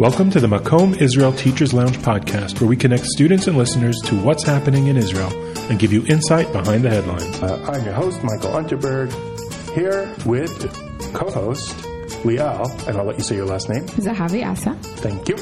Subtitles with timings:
[0.00, 4.18] Welcome to the Makom Israel Teachers Lounge podcast, where we connect students and listeners to
[4.22, 5.28] what's happening in Israel
[5.68, 7.42] and give you insight behind the headlines.
[7.42, 9.12] Uh, I'm your host, Michael Unterberg,
[9.74, 10.72] here with
[11.12, 11.76] co-host
[12.24, 13.84] Liel, and I'll let you say your last name.
[13.88, 14.72] Zahavi Asa.
[15.02, 15.36] Thank you.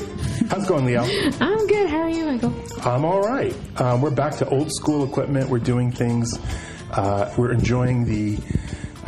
[0.48, 1.40] How's it going, Liel?
[1.40, 1.88] I'm good.
[1.88, 2.52] How are you, Michael?
[2.82, 3.54] I'm all right.
[3.80, 5.50] Um, we're back to old school equipment.
[5.50, 6.36] We're doing things.
[6.90, 8.38] Uh, we're enjoying the.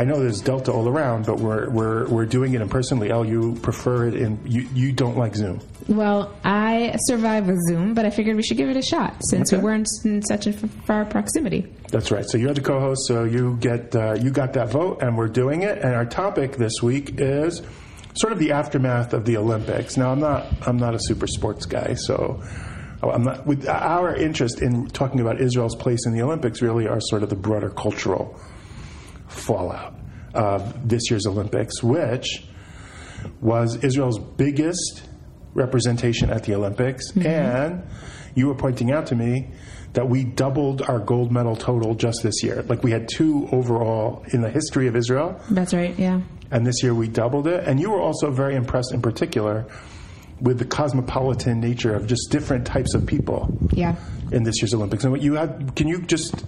[0.01, 2.99] I know there's Delta all around, but we're we're we're doing it in person.
[3.01, 5.61] Liel, you prefer it and You you don't like Zoom.
[5.89, 9.53] Well, I survive with Zoom, but I figured we should give it a shot since
[9.53, 9.59] Okay.
[9.61, 10.53] we weren't in such a
[10.87, 11.67] far proximity.
[11.91, 12.25] That's right.
[12.27, 15.63] So you're the co-host, so you get uh, you got that vote, and we're doing
[15.63, 15.77] it.
[15.79, 17.61] And our topic this week is
[18.15, 19.99] sort of the aftermath of the Olympics.
[19.99, 22.43] Now, I'm not I'm not a super sports guy, so
[23.03, 23.47] I'm not.
[23.47, 27.29] With our interest in talking about Israel's place in the Olympics, really are sort of
[27.29, 28.25] the broader cultural
[29.31, 29.95] fallout
[30.35, 32.45] of this year's Olympics, which
[33.41, 35.03] was Israel's biggest
[35.55, 37.11] representation at the Olympics.
[37.13, 37.27] Mm-hmm.
[37.27, 37.83] And
[38.35, 39.49] you were pointing out to me
[39.93, 42.63] that we doubled our gold medal total just this year.
[42.63, 45.99] Like we had two overall in the history of Israel, That's right.
[45.99, 46.21] Yeah.
[46.53, 47.65] and this year we doubled it.
[47.67, 49.67] And you were also very impressed in particular
[50.41, 53.97] with the cosmopolitan nature of just different types of people Yeah.
[54.31, 55.03] in this year's Olympics.
[55.03, 56.45] And what you had, can you just,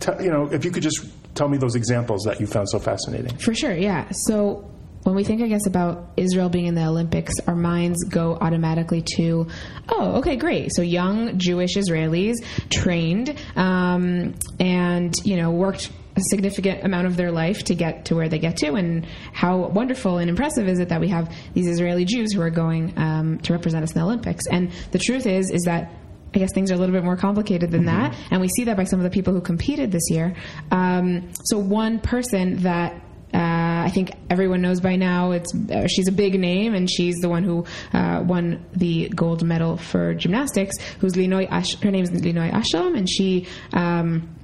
[0.00, 1.04] tell, you know, if you could just
[1.36, 3.36] tell me those examples that you found so fascinating?
[3.38, 3.74] For sure.
[3.74, 4.08] Yeah.
[4.10, 4.70] So
[5.04, 9.04] when we think, I guess, about Israel being in the Olympics, our minds go automatically
[9.16, 9.46] to,
[9.88, 10.74] oh, okay, great.
[10.74, 12.36] So young Jewish Israelis
[12.70, 18.16] trained um, and, you know, worked a significant amount of their life to get to
[18.16, 21.68] where they get to, and how wonderful and impressive is it that we have these
[21.68, 24.44] Israeli Jews who are going um, to represent us in the Olympics?
[24.50, 25.92] And the truth is, is that
[26.34, 28.76] I guess things are a little bit more complicated than that, and we see that
[28.76, 30.34] by some of the people who competed this year.
[30.70, 32.92] Um, so one person that
[33.34, 37.16] uh, I think everyone knows by now, it's uh, she's a big name, and she's
[37.16, 40.76] the one who uh, won the gold medal for gymnastics.
[41.00, 41.48] Who's Linoy?
[41.50, 43.46] Ash- her name is Linoy Ashram, and she.
[43.72, 44.34] Um,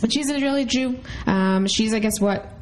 [0.00, 0.98] but she's an Israeli Jew.
[1.26, 2.52] Um, she's, I guess, what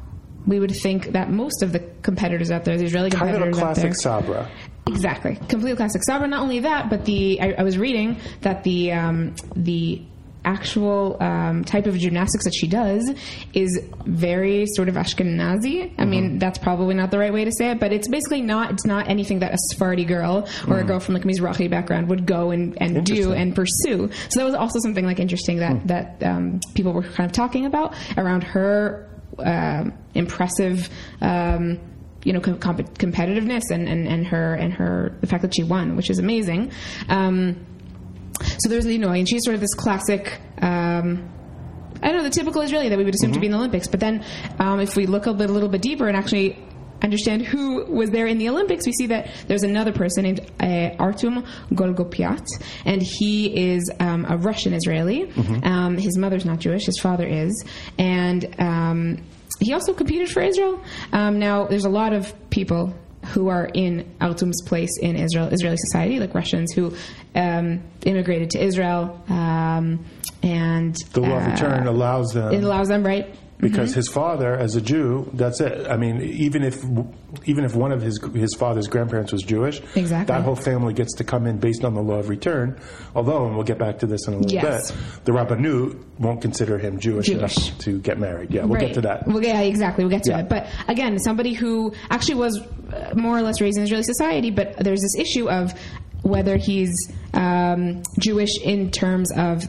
[0.45, 3.45] we would think that most of the competitors out there, the Israeli Kind of a
[3.45, 4.51] competitors out there, classic Sabra.
[4.87, 6.27] Exactly, completely classic Sabra.
[6.27, 10.01] Not only that, but the I, I was reading that the um, the
[10.43, 13.13] actual um, type of gymnastics that she does
[13.53, 15.93] is very sort of Ashkenazi.
[15.97, 18.71] I mean, that's probably not the right way to say it, but it's basically not.
[18.71, 22.09] It's not anything that a Sephardi girl or a girl from like a Mizrahi background
[22.09, 24.09] would go and, and do and pursue.
[24.29, 27.65] So that was also something like interesting that that um, people were kind of talking
[27.65, 30.89] about around her um, impressive.
[31.21, 31.79] Um,
[32.23, 35.63] you know, com- comp- competitiveness and, and, and her and her the fact that she
[35.63, 36.71] won, which is amazing.
[37.09, 37.65] Um,
[38.59, 40.39] so there's you know, and she's sort of this classic.
[40.61, 41.29] Um,
[42.03, 43.87] I don't know the typical Israeli that we would assume to be in the Olympics.
[43.87, 44.25] But then,
[44.59, 46.57] um, if we look a, a little bit deeper and actually
[47.03, 50.95] understand who was there in the Olympics, we see that there's another person named uh,
[50.99, 52.47] Artem Dolgopyat,
[52.85, 55.31] and he is um, a Russian Israeli.
[55.63, 57.63] Um, his mother's not Jewish; his father is,
[57.99, 59.23] and um,
[59.61, 60.81] he also competed for Israel.
[61.13, 62.93] Um, now, there's a lot of people
[63.27, 66.95] who are in Artem's place in Israel, Israeli society, like Russians who
[67.35, 70.03] um, immigrated to Israel, um,
[70.41, 73.33] and The law of uh, return allows them it allows them right.
[73.61, 75.87] Because his father, as a Jew, that's it.
[75.87, 76.83] I mean, even if
[77.45, 80.25] even if one of his his father's grandparents was Jewish, Exactly.
[80.33, 82.77] that whole family gets to come in based on the law of return.
[83.15, 84.91] Although, and we'll get back to this in a little Yes.
[84.91, 87.57] bit, the Rabbanut won't consider him Jewish, Jewish.
[87.57, 88.51] enough to get married.
[88.51, 88.87] Yeah, we'll right.
[88.87, 89.27] get to that.
[89.27, 90.03] Well, yeah, exactly.
[90.03, 90.39] We'll get to Yeah.
[90.39, 90.49] it.
[90.49, 94.75] But again, somebody who actually was uh, more or less raised in Israeli society, but
[94.77, 95.73] there's this issue of
[96.23, 96.93] whether he's
[97.33, 99.67] um, Jewish in terms of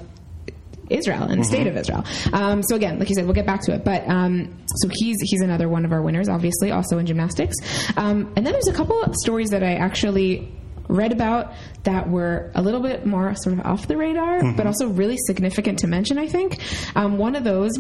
[0.93, 2.05] Israel and the state of Israel.
[2.33, 3.85] Um, so again, like you said, we'll get back to it.
[3.85, 7.57] But um, so he's he's another one of our winners, obviously, also in gymnastics.
[7.97, 10.53] Um, and then there's a couple of stories that I actually
[10.89, 11.53] read about
[11.85, 15.79] that were a little bit more sort of off the radar, but also really significant
[15.81, 16.19] to mention.
[16.19, 16.61] I think
[16.95, 17.73] um, one of those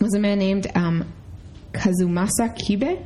[0.00, 1.12] was a man named um,
[1.72, 3.04] Kazumasa Kibe.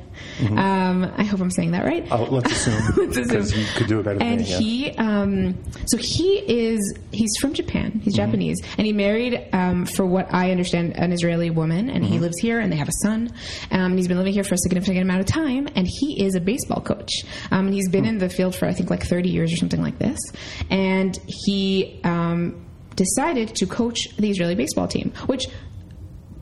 [0.57, 2.07] Um, I hope I'm saying that right.
[2.11, 3.29] Oh, let's assume Let's assume.
[3.29, 4.47] because you could do it better than And me.
[4.47, 4.59] yeah.
[4.59, 8.01] he, um, so he is, he's from Japan.
[8.03, 8.23] He's Mm-hmm.
[8.25, 12.13] Japanese, and he married, um, for what I understand, an Israeli woman, and Mm-hmm.
[12.13, 13.31] he lives here, and they have a son.
[13.71, 16.35] Um, and he's been living here for a significant amount of time, and he is
[16.35, 17.25] a baseball coach.
[17.51, 19.83] Um, and he's been in the field for I think like 30 years or something
[19.83, 20.19] like this,
[20.71, 22.65] and he um,
[22.97, 25.47] decided to coach the Israeli baseball team, which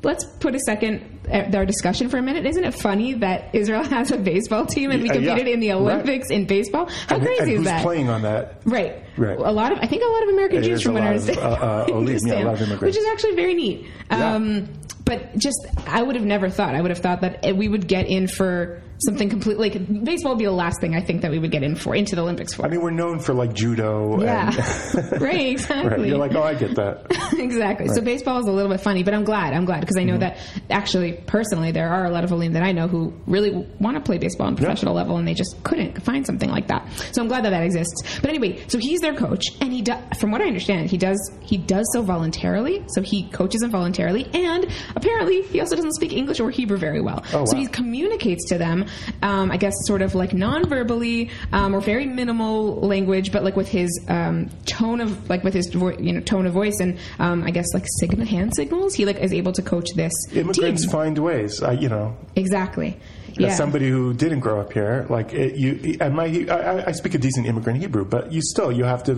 [0.02, 3.84] let's put a second uh, our discussion for a minute, isn't it funny that Israel
[3.96, 5.28] has a baseball team and we Yeah, yeah.
[5.34, 5.76] competed in the Right.
[5.76, 6.86] Olympics in baseball?
[7.08, 7.82] How and, crazy and is who's that?
[7.82, 8.62] playing on that?
[8.64, 9.02] Right.
[9.16, 9.36] Right.
[9.38, 11.38] A lot of, I think a lot of American It Jews from what I understand.
[11.38, 12.82] uh, uh, yeah, a understand, lot of immigrants.
[12.82, 13.86] Which is actually very neat.
[14.10, 14.34] Yeah.
[14.34, 14.68] Um,
[15.04, 16.74] but just, I would have never thought.
[16.74, 20.32] I would have thought that uh, we would get in for something completely, like, baseball
[20.32, 22.22] would be the last thing I think that we would get in for, into the
[22.22, 22.64] Olympics for.
[22.66, 24.20] I mean, we're known for like judo.
[24.22, 24.48] yeah.
[24.48, 25.90] And, right, exactly.
[25.90, 26.06] right.
[26.08, 27.06] You're like, oh, I get that.
[27.38, 27.88] exactly.
[27.88, 29.54] So baseball is a little bit funny, but I'm glad.
[29.54, 30.20] I'm glad because I know Mm-hmm.
[30.20, 30.38] that
[30.70, 34.02] actually, personally, there are a lot of Olim that I know who really want to
[34.02, 36.86] play baseball on a professional level, and they just couldn't find something like that.
[37.12, 38.18] So I'm glad that that exists.
[38.20, 41.18] But anyway, so he's their coach, and he, do, from what I understand, he does
[41.42, 42.84] he does so voluntarily.
[42.88, 47.00] So he coaches them voluntarily, and apparently he also doesn't speak English or Hebrew very
[47.00, 47.24] well.
[47.32, 47.44] Oh, wow.
[47.44, 48.86] So he communicates to them,
[49.22, 53.68] um, I guess, sort of like non-verbally um, or very minimal language, but like with
[53.68, 57.42] his um, tone of like with his vo- you know tone of voice and um,
[57.44, 58.94] I guess like signal hand signals.
[58.94, 60.90] He like is able to coach this Immigrants team.
[60.90, 61.62] find ways.
[61.62, 62.98] I, you know, exactly.
[63.36, 63.48] Yeah.
[63.48, 67.14] as somebody who didn't grow up here, like it, you, and my, I, I speak
[67.14, 69.14] a decent immigrant Hebrew, but you still you have to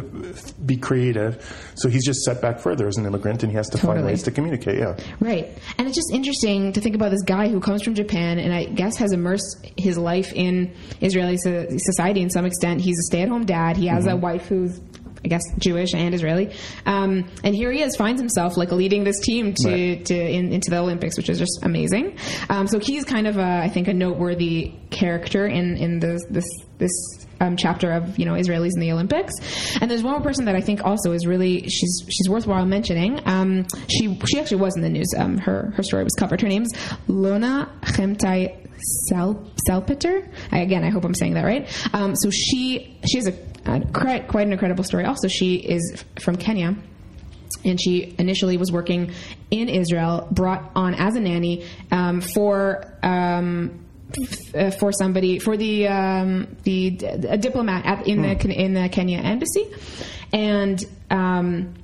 [0.65, 1.73] be creative.
[1.75, 4.23] So he's just set back further as an immigrant, and he has to find ways
[4.25, 4.79] to communicate.
[4.79, 5.57] Yeah, Right.
[5.79, 8.65] And it's just interesting to think about this guy who comes from Japan and I
[8.65, 12.81] guess has immersed his life in Israeli society in some extent.
[12.81, 13.77] He's a stay at home dad.
[13.77, 14.21] He has a mm-hmm.
[14.21, 14.81] wife who's
[15.25, 16.53] I guess Jewish and Israeli,
[16.87, 20.05] um, and here he is, finds himself like leading this team to, Right.
[20.07, 22.17] to in, into the Olympics, which is just amazing.
[22.51, 26.47] Um, so he's kind of a, I think, a noteworthy character in in this this
[26.79, 26.91] this
[27.41, 29.33] um, chapter of you know Israelis in the Olympics.
[29.81, 33.21] And there's one more person that I think also is really she's she's worthwhile mentioning.
[33.27, 35.09] Um, she she actually was in the news.
[35.17, 36.41] Um, her her story was covered.
[36.41, 36.73] Her name's
[37.09, 38.62] Lona Chemtai
[39.09, 40.29] Sal Salpeter.
[40.51, 41.69] I, again, I hope I'm saying that right.
[41.95, 43.35] Um, so she she has a,
[43.67, 45.05] a quite quite an incredible story.
[45.05, 46.77] Also, she is from Kenya
[47.65, 49.13] and she initially was working
[49.51, 52.93] in Israel, brought on as a nanny um, for.
[53.03, 53.79] Um,
[54.21, 58.89] f- uh, for somebody for the um, the a diplomat at, in the in the
[58.91, 59.71] Kenya embassy,
[60.33, 61.75] and um,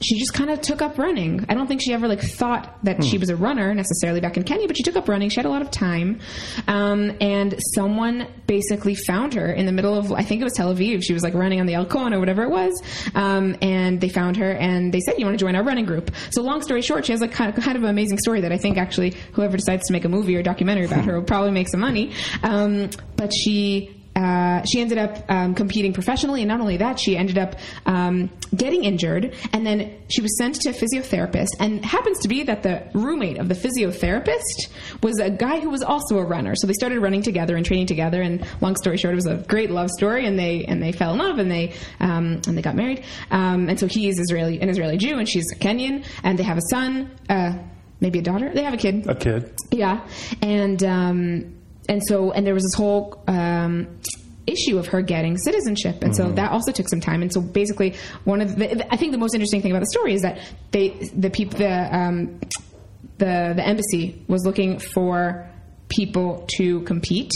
[0.00, 1.44] she just kind of took up running.
[1.48, 4.44] I don't think she ever like thought that she was a runner necessarily back in
[4.44, 5.28] Kenya, but she took up running.
[5.28, 6.20] She had a lot of time,
[6.68, 10.74] um, and someone basically found her in the middle of I think it was Tel
[10.74, 11.02] Aviv.
[11.02, 12.80] She was like running on the Elkon or whatever it was,
[13.14, 16.12] um, and they found her and they said, "You want to join our running group?"
[16.30, 18.52] So long story short, she has like kind of, kind of an amazing story that
[18.52, 21.50] I think actually whoever decides to make a movie or documentary about her will probably
[21.50, 22.12] make some money.
[22.44, 27.16] Um, but she uh, she ended up um, competing professionally, and not only that, she
[27.16, 27.54] ended up
[27.86, 31.50] um, getting injured, and then she was sent to a physiotherapist.
[31.60, 34.68] And happens to be that the roommate of the physiotherapist
[35.02, 36.56] was a guy who was also a runner.
[36.56, 38.20] So they started running together and training together.
[38.20, 41.12] And long story short, it was a great love story, and they and they fell
[41.12, 43.04] in love, and they um, and they got married.
[43.30, 46.42] Um, and so he is Israeli, an Israeli Jew, and she's a Kenyan, and they
[46.42, 47.56] have a son, uh,
[48.00, 48.50] maybe a daughter.
[48.52, 49.06] They have a kid.
[49.06, 49.54] a kid.
[49.70, 50.04] Yeah,
[50.42, 51.57] and um,
[51.88, 53.86] and so and there was this whole um,
[54.46, 57.22] issue of her getting citizenship, and so that also took some time.
[57.22, 57.94] And so basically,
[58.24, 60.38] one of the I think the most interesting thing about the story is that
[60.70, 62.40] they the people the um,
[63.18, 65.48] the the embassy was looking for
[65.88, 67.32] people to compete,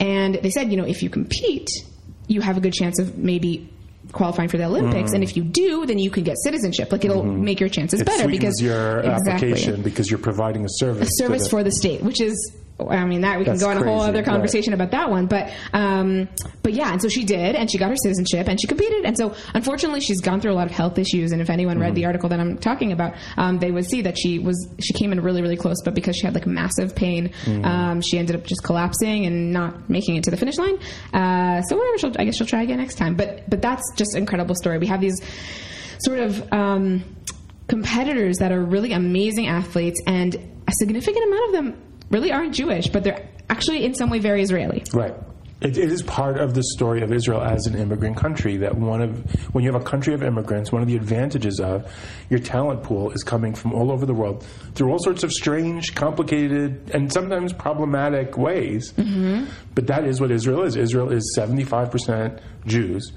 [0.00, 1.68] and they said, you know, if you compete,
[2.26, 3.68] you have a good chance of maybe
[4.12, 6.90] qualifying for the Olympics, and if you do, then you can get citizenship.
[6.90, 10.68] Like it'll make your chances It better because your Exactly application because you're providing a
[10.68, 11.08] service.
[11.08, 12.52] a service the- for the state, which is.
[12.88, 14.26] I mean that we can go on a whole crazy, other right.
[14.26, 16.28] conversation about that one, but um,
[16.62, 19.16] but yeah, and so she did, and she got her citizenship, and she competed, and
[19.16, 21.94] so unfortunately she's gone through a lot of health issues, and if anyone read Mm-hmm.
[21.96, 25.12] the article that I'm talking about, um, they would see that she was she came
[25.12, 27.64] in really really close, but because she had like massive pain, Mm-hmm.
[27.64, 30.78] um, she ended up just collapsing and not making it to the finish line.
[31.12, 33.16] Uh, so whatever, she'll, I guess she'll try again next time.
[33.16, 34.78] But but that's just an incredible story.
[34.78, 35.20] We have these
[35.98, 36.52] sort of.
[36.52, 37.04] Um,
[37.68, 40.34] competitors that are really amazing athletes, and
[40.66, 44.42] a significant amount of them really aren't Jewish, but they're actually in some way very
[44.42, 44.84] Israeli.
[44.92, 45.14] Right.
[45.60, 49.02] It, it is part of the story of Israel as an immigrant country that one
[49.02, 51.86] of when you have a country of immigrants, one of the advantages of
[52.30, 54.42] your talent pool is coming from all over the world
[54.74, 58.92] through all sorts of strange, complicated, and sometimes problematic ways.
[58.92, 59.50] Mm-hmm.
[59.74, 60.76] But that is what Israel is.
[60.76, 63.12] Israel is seventy five percent Jews.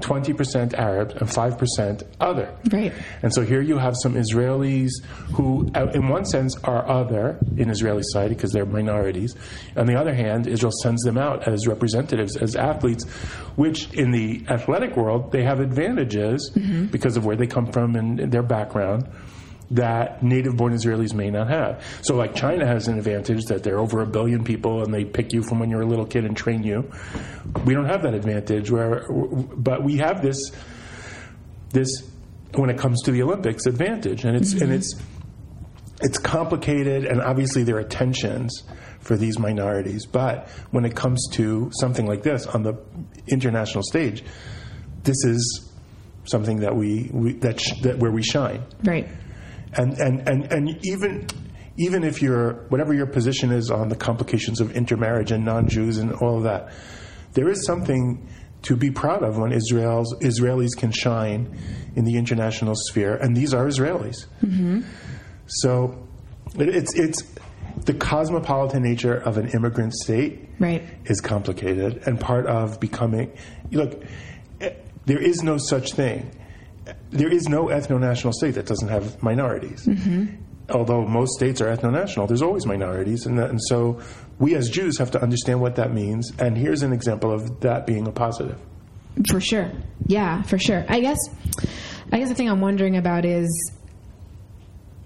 [0.00, 2.54] 20% Arabs and 5% other.
[2.72, 2.92] Right.
[3.22, 4.90] And so here you have some Israelis
[5.34, 9.34] who, uh, in one sense, are other in Israeli society because they're minorities.
[9.76, 13.04] On the other hand, Israel sends them out as representatives, as athletes,
[13.56, 16.50] which in the athletic world, they have advantages
[16.90, 19.08] because of where they come from and their background
[19.72, 21.84] that native born Israelis may not have.
[22.02, 25.32] So, like China has an advantage that they're over a billion people and they pick
[25.32, 26.90] you from when you're a little kid and train you.
[27.64, 30.50] We don't have that advantage, where, but we have this
[31.70, 32.10] this
[32.54, 34.72] when it comes to the Olympics advantage, and it's and mm-hmm.
[34.72, 35.00] it's
[36.00, 38.64] it's complicated, and obviously there are tensions
[39.00, 40.06] for these minorities.
[40.06, 42.74] But when it comes to something like this on the
[43.28, 44.24] international stage,
[45.02, 45.70] this is
[46.24, 48.62] something that we, we that, sh- that where we shine.
[48.84, 49.08] Right.
[49.74, 51.26] And and and and even
[51.78, 56.12] even if your whatever your position is on the complications of intermarriage and non-Jews and
[56.14, 56.72] all of that,
[57.34, 58.26] there is something
[58.62, 61.56] to be proud of when Israel's Israelis can shine
[61.96, 64.26] in the international sphere, and these are Israelis.
[65.46, 66.06] So
[66.58, 67.24] it, it's it's
[67.84, 70.82] the cosmopolitan nature of an immigrant state Right.
[71.06, 73.32] is complicated and part of becoming
[73.70, 74.02] look
[74.60, 74.74] eh,
[75.06, 76.30] there is no such thing
[77.10, 80.26] there is no ethno-national state that doesn't have minorities mm-hmm.
[80.70, 84.00] although most states are ethno-national there's always minorities and, that, and so
[84.38, 87.86] we as jews have to understand what that means and here's an example of that
[87.86, 88.60] being a positive
[89.28, 89.70] For sure.
[90.06, 90.84] Yeah, for sure.
[90.88, 91.18] I guess
[92.12, 93.72] I guess the thing I'm wondering about is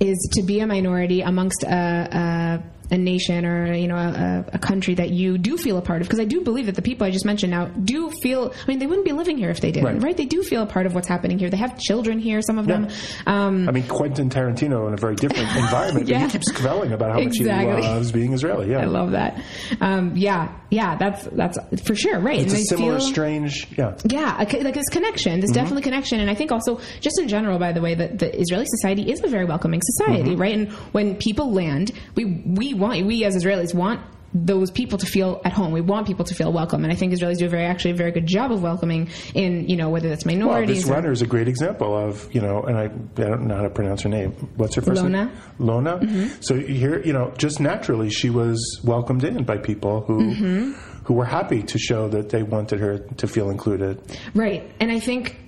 [0.00, 4.58] is to be a minority amongst a, a, a nation or you know a, a
[4.58, 7.06] country that you do feel a part of because I do believe that the people
[7.06, 9.70] I just mentioned now do feel I mean they wouldn't be living here if they
[9.72, 10.02] didn't Right.
[10.02, 12.58] right, they do feel a part of what's happening here they have children here some
[12.58, 12.88] of them
[13.26, 16.24] um, i mean quentin tarantino in a very different environment but Yeah.
[16.26, 19.42] he keeps kvelling about how much he loves being israeli yeah I love that
[19.80, 23.96] um, yeah yeah that's that's for sure right it's And a similar feel- strange yeah
[24.04, 25.32] Yeah, like this connection.
[25.32, 25.40] Mm-hmm.
[25.40, 28.28] There's definitely connection, and I think also just in general, by the way, that the
[28.38, 30.40] Israeli society is a very welcoming society, Mm-hmm.
[30.40, 30.54] right?
[30.54, 34.00] And when people land, we we want we as Israelis want
[34.36, 35.70] those people to feel at home.
[35.70, 37.94] We want people to feel welcome, and I think Israelis do a very actually a
[37.94, 40.78] very good job of welcoming in you know whether that's Well, minorities.
[40.82, 43.54] this or- runner is a great example of, you know, and I, I don't know
[43.56, 44.32] how to pronounce her name.
[44.56, 45.26] What's her first Lona.
[45.26, 45.36] name?
[45.60, 45.98] Lona.
[45.98, 46.40] Mm-hmm.
[46.40, 50.72] So here, you know, just naturally, she was welcomed in by people who mm-hmm.
[51.04, 54.00] who were happy to show that they wanted her to feel included.
[54.34, 55.38] Right, and I think,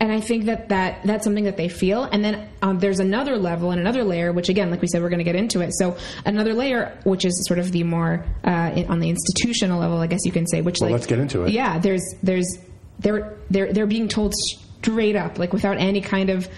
[0.00, 2.04] and I think that, that that's something that they feel.
[2.04, 5.10] And then um, there's another level and another layer, which again, like we said, we're
[5.10, 5.72] going to get into it.
[5.74, 9.98] So another layer, which is sort of the more uh, in, on the institutional level,
[9.98, 10.62] I guess you can say.
[10.62, 11.50] Which Well, like let's get into it.
[11.50, 12.58] Yeah, there's there's
[12.98, 16.48] they're they're they're being told straight up, like without any kind of.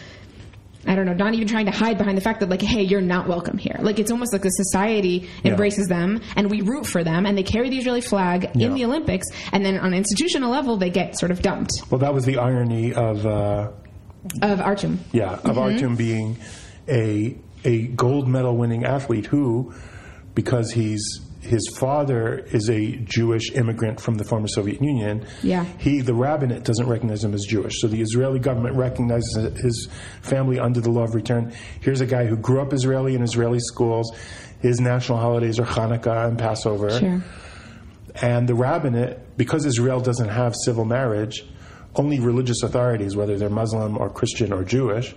[0.87, 3.01] I don't know, not even trying to hide behind the fact that, like, hey, you're
[3.01, 3.77] not welcome here.
[3.81, 5.53] Like, it's almost like the society Yeah.
[5.53, 8.67] embraces them and we root for them and they carry the Israeli flag Yeah.
[8.67, 9.29] in the Olympics.
[9.53, 12.39] And then on an institutional level, they get sort of dumped Well, that was the
[12.39, 13.69] irony of, uh,
[14.43, 14.99] of Artem.
[15.13, 16.37] yeah, of Artem being
[16.89, 19.73] a a gold medal winning athlete who,
[20.35, 25.27] because he's his father is a Jewish immigrant from the former Soviet Union.
[25.43, 25.65] Yeah.
[25.77, 27.81] He, the rabbinate, doesn't recognize him as Jewish.
[27.81, 29.89] So the Israeli government recognizes his
[30.23, 31.53] family under the law of return.
[31.81, 34.17] Here's a guy who grew up Israeli in Israeli schools.
[34.61, 36.91] His national holidays are Hanukkah and Passover.
[36.91, 37.25] Sure.
[38.15, 41.45] And the rabbinate, because Israel doesn't have civil marriage,
[41.97, 45.15] only religious authorities, whether they're Muslim or Christian or Jewish,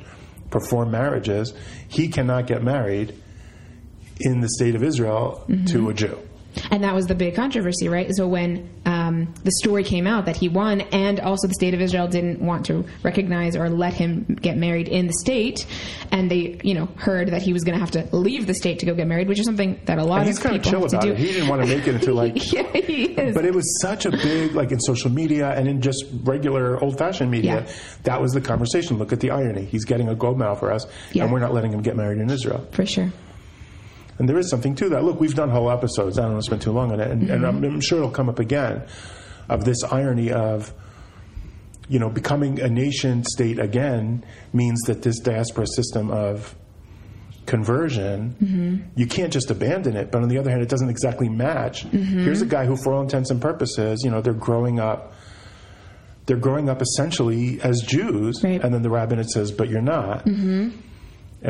[0.49, 1.53] perform marriages.
[1.87, 3.13] He cannot get married
[4.19, 6.17] in the state of Israel to a Jew.
[6.71, 8.15] And that was the big controversy, right?
[8.15, 11.81] So when um, the story came out that he won, and also the state of
[11.81, 15.65] Israel didn't want to recognize or let him get married in the state,
[16.13, 18.79] and they, you know, heard that he was going to have to leave the state
[18.79, 20.63] to go get married, which is something that a lot And he's of kind of
[20.63, 21.11] people chill about do.
[21.11, 21.17] it.
[21.17, 22.35] He didn't want to make it into like.
[22.53, 23.35] yeah, he is.
[23.35, 26.97] But it was such a big, like in social media and in just regular old
[26.97, 27.73] fashioned media, Yeah.
[28.03, 28.97] that was the conversation.
[28.97, 29.65] Look at the irony.
[29.65, 31.23] He's getting a gold medal for us, Yeah.
[31.25, 32.65] and we're not letting him get married in Israel.
[32.71, 33.11] for sure.
[34.17, 35.03] And there is something to that.
[35.03, 36.17] Look, we've done whole episodes.
[36.17, 37.63] I don't want to spend too long on it, and, and mm-hmm.
[37.65, 38.83] I'm, I'm sure it'll come up again
[39.49, 40.73] of this irony of,
[41.89, 46.55] you know, becoming a nation state again means that this diaspora system of
[47.45, 48.99] conversion, mm-hmm.
[48.99, 50.11] you can't just abandon it.
[50.11, 51.85] But on the other hand, it doesn't exactly match.
[51.85, 52.23] Mm-hmm.
[52.23, 55.13] Here's a guy who, for all intents and purposes, you know, they're growing up.
[56.25, 58.59] They're growing up essentially as Jews, Right.
[58.63, 60.73] and then the rabbinate says, "But you're not," and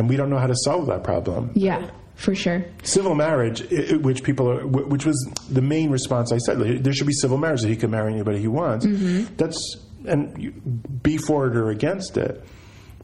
[0.10, 2.65] we don't know how to solve that problem Yeah, for sure.
[2.84, 3.62] civil marriage,
[4.01, 5.17] which people are, which was
[5.50, 8.39] the main response I said, there should be civil marriage that he can marry anybody
[8.39, 8.86] he wants.
[8.86, 9.36] Mm-hmm.
[9.36, 12.43] That's and be for it or against it.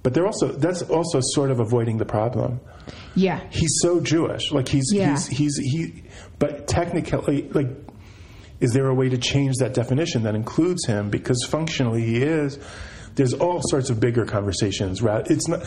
[0.03, 2.59] But they're also that's also sort of avoiding the problem.
[3.13, 5.11] Yeah, He's so Jewish, like he's Yeah.
[5.11, 6.03] he's he's he.
[6.39, 7.67] But technically, like,
[8.59, 11.09] is there a way to change that definition that includes him?
[11.09, 12.57] Because functionally, he is.
[13.15, 15.01] There's all sorts of bigger conversations.
[15.03, 15.61] It's not.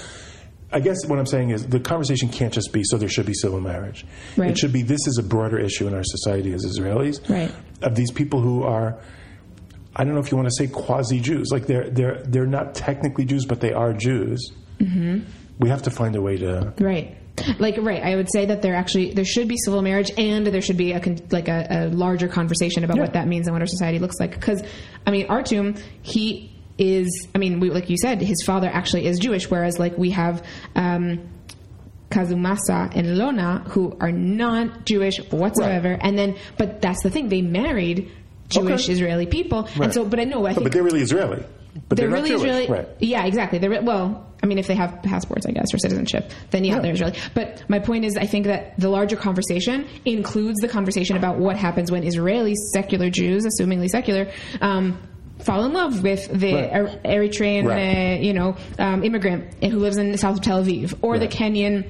[0.73, 3.35] I guess what I'm saying is the conversation can't just be so there should be
[3.35, 4.04] civil marriage.
[4.37, 4.50] Right.
[4.50, 7.28] It should be this is a broader issue in our society as Israelis.
[7.28, 7.52] Right.
[7.83, 8.99] Of these people who are,
[9.94, 12.75] I don't know if you want to say quasi Jews, like they're they're they're not
[12.75, 14.50] technically Jews, but they are Jews.
[14.78, 15.21] Mm-hmm.
[15.61, 16.73] We have to find a way to.
[16.80, 17.16] Right.
[17.59, 20.61] Like right, I would say that there actually there should be civil marriage, and there
[20.62, 23.02] should be a like a, a larger conversation about Yeah.
[23.02, 24.30] what that means and what our society looks like.
[24.33, 24.62] Because
[25.04, 27.28] I mean, Artem, he is.
[27.35, 30.45] I mean, we, like you said, his father actually is Jewish, whereas like we have.
[30.75, 31.28] Um,
[32.11, 35.90] Kazumasa and Lona, who are not Jewish whatsoever.
[35.90, 36.00] Right.
[36.00, 38.09] And then, but that's the thing, they married
[38.50, 38.93] Jewish Okay.
[38.93, 39.62] Israeli people.
[39.62, 39.85] Right.
[39.87, 41.43] And so, but I know, I think but they're really Israeli.
[41.88, 42.43] But they're, they're, really Jewish.
[42.43, 42.66] Israeli.
[42.69, 42.88] Right.
[43.00, 43.59] Yeah, exactly.
[43.59, 44.33] They're well.
[44.40, 46.81] I mean, if they have passports, I guess, or citizenship, then yeah, Yeah.
[46.83, 47.19] they're Israeli.
[47.35, 51.57] But my point is, I think that the larger conversation includes the conversation about what
[51.57, 55.00] happens when Israeli secular Jews, assumingly secular, um,
[55.45, 56.71] fall in love with the Right.
[56.75, 58.19] Er- Eritrean, Right.
[58.19, 61.29] uh, you know, um, immigrant who lives in the south of Tel Aviv, or the
[61.29, 61.85] Kenyan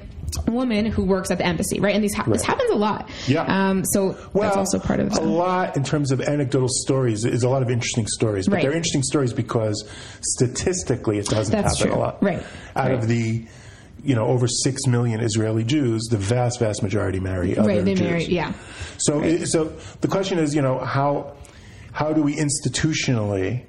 [0.49, 1.95] woman who works at the embassy, right?
[1.95, 3.07] And these ha- this happens a lot.
[3.27, 3.43] Yeah.
[3.47, 7.43] Um, so Well, that's also part of a lot in terms of anecdotal stories is
[7.43, 8.63] a lot of interesting stories, but Right.
[8.63, 9.85] they're interesting stories because
[10.21, 11.99] statistically it doesn't That's happen true.
[11.99, 12.21] a lot.
[12.23, 12.43] Right.
[12.75, 12.91] Out Right.
[12.93, 13.45] of the
[14.03, 17.85] you know over six million Israeli Jews, the vast vast majority marry other right.
[17.85, 18.07] They Jews.
[18.07, 18.25] marry.
[18.25, 18.51] Yeah.
[18.97, 19.71] So so
[20.01, 21.31] the question is, you know, how
[21.95, 23.65] how do we institutionally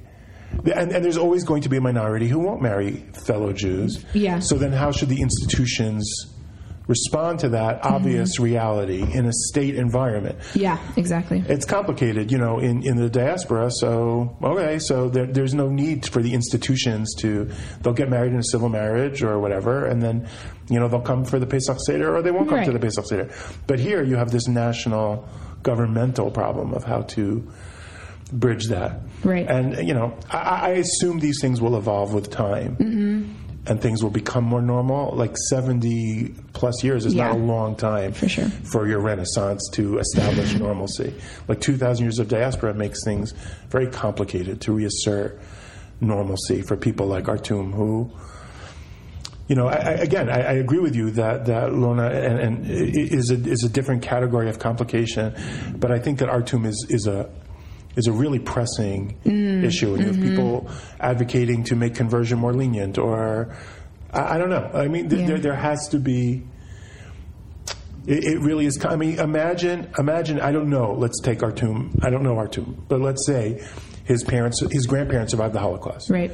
[0.64, 4.04] and, and there's always going to be a minority who won't marry fellow Jews.
[4.14, 4.38] Yeah.
[4.38, 6.04] So then, how should the institutions
[6.86, 7.94] respond to that Mm-hmm.
[7.94, 10.38] obvious reality in a state environment?
[10.54, 10.78] Yeah.
[10.96, 11.44] Exactly.
[11.48, 13.70] it's complicated, you know, in, in the diaspora.
[13.70, 17.50] So, okay, so there, there's no need for the institutions to,
[17.82, 20.28] they'll get married in a civil marriage or whatever, and then,
[20.70, 23.06] you know, they'll come for the Pesach Seder or they won't come to the Pesach
[23.06, 23.30] Seder.
[23.66, 25.28] But here you have this national
[25.64, 27.50] governmental problem of how to
[28.32, 29.00] bridge that.
[29.24, 29.46] Right.
[29.48, 32.76] And, you know, I, I assume these things will evolve with time.
[32.76, 33.32] Mm-hmm.
[33.68, 35.12] And things will become more normal.
[35.16, 38.48] Like 70 plus years is not a long time For sure.
[38.48, 41.12] for your renaissance to establish normalcy.
[41.48, 43.32] Like 2,000 years of diaspora makes things
[43.68, 45.40] very complicated to reassert
[46.00, 48.12] normalcy for people like Artem, who,
[49.48, 52.70] you know, I, I, again, I, I agree with you that, that Lona and, and
[52.70, 55.34] is, a, is a different category of complication,
[55.76, 57.28] but I think that Artem is, is a
[57.96, 59.64] is a really pressing mm.
[59.64, 60.30] issue, and you have mm-hmm.
[60.30, 63.56] people advocating to make conversion more lenient, or
[64.12, 64.70] I, I don't know.
[64.74, 65.26] I mean, th- Yeah.
[65.26, 66.44] there, there has to be
[68.06, 68.84] it, it really is.
[68.84, 70.40] I mean, imagine, imagine.
[70.40, 70.92] I don't know.
[70.92, 71.98] Let's take Artem.
[72.02, 73.66] I don't know Artem, but let's say
[74.04, 76.30] his parents, his grandparents survived the Holocaust, Right.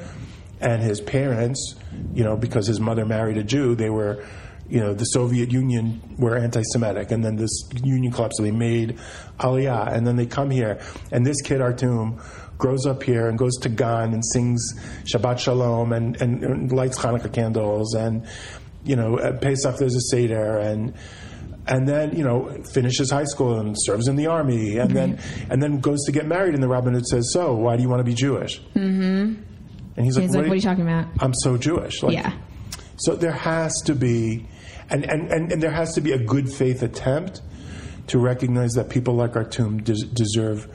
[0.60, 1.74] and his parents,
[2.12, 4.22] you know, because his mother married a Jew, they were,
[4.72, 7.52] you know, the Soviet Union were anti-Semitic, and then this
[7.84, 8.98] union collapsed, so they made
[9.38, 12.18] Aliyah, and then they come here, and this kid Artem
[12.56, 14.72] grows up here and goes to Gan and sings
[15.04, 18.26] Shabbat Shalom and, and, and lights Hanukkah candles, and
[18.82, 20.94] you know, at Pesach there's a Seder, and
[21.66, 25.18] and then you know finishes high school and serves in the army, and then
[25.50, 28.00] and then goes to get married, and the rabbinate says, "So, why do you want
[28.00, 29.34] to be Jewish?" Mm-hmm.
[29.96, 31.08] And he's like, He's like, what are you talking about?
[31.20, 32.02] I'm so Jewish.
[32.02, 32.32] Like, Yeah.
[32.96, 34.46] So there has to be,
[34.90, 37.42] and, and, and, and there has to be a good faith attempt
[38.08, 40.68] to recognize that people like Artem des- deserve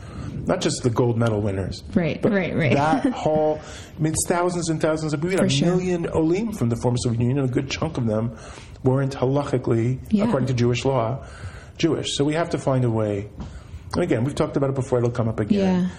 [0.48, 1.84] not just the gold medal winners.
[1.94, 2.74] Right, right, right.
[2.74, 3.60] That whole,
[3.98, 5.30] I mean, it's thousands and thousands of people.
[5.30, 5.68] We had For a sure.
[5.76, 8.38] million Olim from the former Soviet Union, and a good chunk of them
[8.84, 10.26] weren't halachically, Yeah.
[10.26, 11.26] according to Jewish law,
[11.78, 12.16] Jewish.
[12.16, 13.30] So we have to find a way.
[13.94, 15.90] And again, we've talked about it before, it'll come up again Yeah.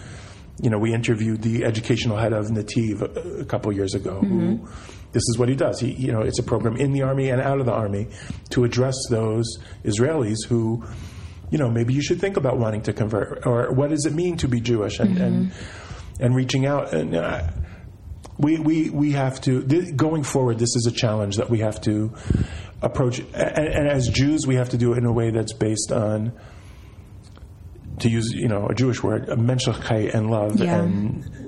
[0.62, 4.20] you know, we interviewed the educational head of Nativ a, a couple years ago.
[4.20, 4.66] Who mm-hmm.
[5.12, 5.80] This is what he does.
[5.80, 8.08] He, you know, it's a program in the army and out of the army
[8.50, 9.46] to address those
[9.84, 10.84] Israelis who,
[11.50, 14.36] you know, maybe you should think about wanting to convert, or what does it mean
[14.38, 15.52] to be Jewish, and and,
[16.20, 16.92] and reaching out.
[16.92, 17.48] And uh,
[18.38, 20.58] we we we have to th- going forward.
[20.58, 22.12] This is a challenge that we have to
[22.82, 25.90] approach, and, and as Jews, we have to do it in a way that's based
[25.90, 26.32] on
[28.00, 30.82] to use you know a Jewish word, a menschlichkeit and love Yeah.
[30.82, 31.47] and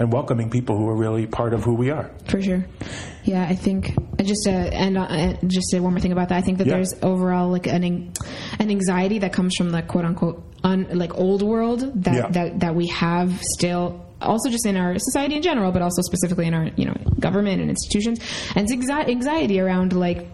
[0.00, 2.10] and welcoming people who are really part of who we are.
[2.26, 2.64] For sure.
[3.24, 6.30] Yeah, I think and just to end on, uh, just say one more thing about
[6.30, 6.38] that.
[6.38, 6.74] I think that Yeah.
[6.76, 11.42] there's overall like an an anxiety that comes from the quote unquote un, like old
[11.42, 12.28] world that, Yeah.
[12.30, 16.46] that that we have still also just in our society in general, but also specifically
[16.46, 18.20] in our you know government and institutions,
[18.56, 20.26] and anxiety around like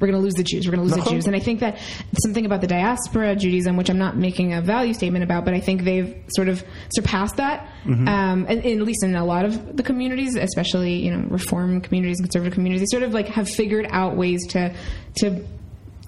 [0.00, 1.10] we're going to lose the Jews, we're going to lose the Uh-huh.
[1.10, 1.78] Jews, and I think that
[2.22, 5.60] something about the diaspora Judaism, which I'm not making a value statement about, but I
[5.60, 8.08] think they've sort of surpassed that, Mm-hmm.
[8.08, 11.80] um, and, and at least in a lot of the communities, especially you know reform
[11.80, 14.74] communities, and conservative communities, they sort of like have figured out ways to
[15.18, 15.44] to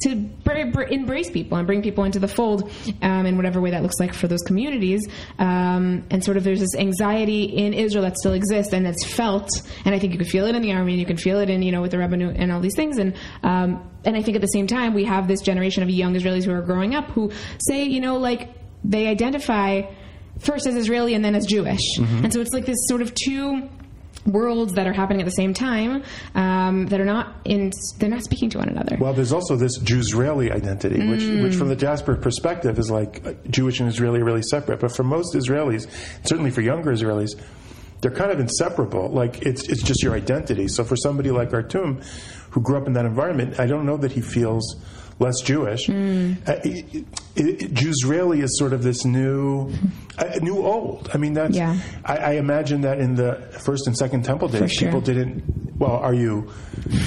[0.03, 2.71] to br- br- embrace people and bring people into the fold
[3.03, 5.07] um, in whatever way that looks like for those communities.
[5.39, 9.49] Um, and sort of there's this anxiety in Israel that still exists and it's felt.
[9.85, 11.51] And I think you can feel it in the army and you can feel it
[11.51, 12.99] in, you know, with the Rabbanut and all these things.
[12.99, 16.15] And, um, and I think at the same time, we have this generation of young
[16.15, 18.51] Israelis who are growing up who say, you know, like
[18.85, 19.83] they identify
[20.39, 21.99] first as Israeli and then as Jewish.
[21.99, 23.69] And so it's like this sort of two
[24.27, 26.03] worlds that are happening at the same time
[26.35, 29.79] um, that are not in they're not speaking to one another Well, there's also this
[29.79, 34.25] Jew-Israeli identity, which, which from the diaspora perspective is like uh, Jewish and Israeli are
[34.25, 34.81] really separate.
[34.81, 35.89] But for most Israelis,
[36.25, 37.31] certainly for younger Israelis,
[38.01, 39.09] they're kind of inseparable.
[39.09, 40.69] Like it's it's just your identity.
[40.69, 42.03] So for somebody like Artem,
[42.51, 44.77] who grew up in that environment, I don't know that he feels
[45.19, 45.87] less Jewish.
[45.87, 46.37] Mm.
[46.49, 47.05] Uh, it,
[47.37, 49.71] it, Jewsraeli is sort of this new,
[50.19, 51.11] uh, new old.
[51.13, 51.57] I mean, that's.
[51.57, 51.79] Yeah.
[52.05, 54.89] I, I imagine that in the first and second temple days, sure.
[54.89, 55.45] people didn't.
[55.79, 56.51] Well, are you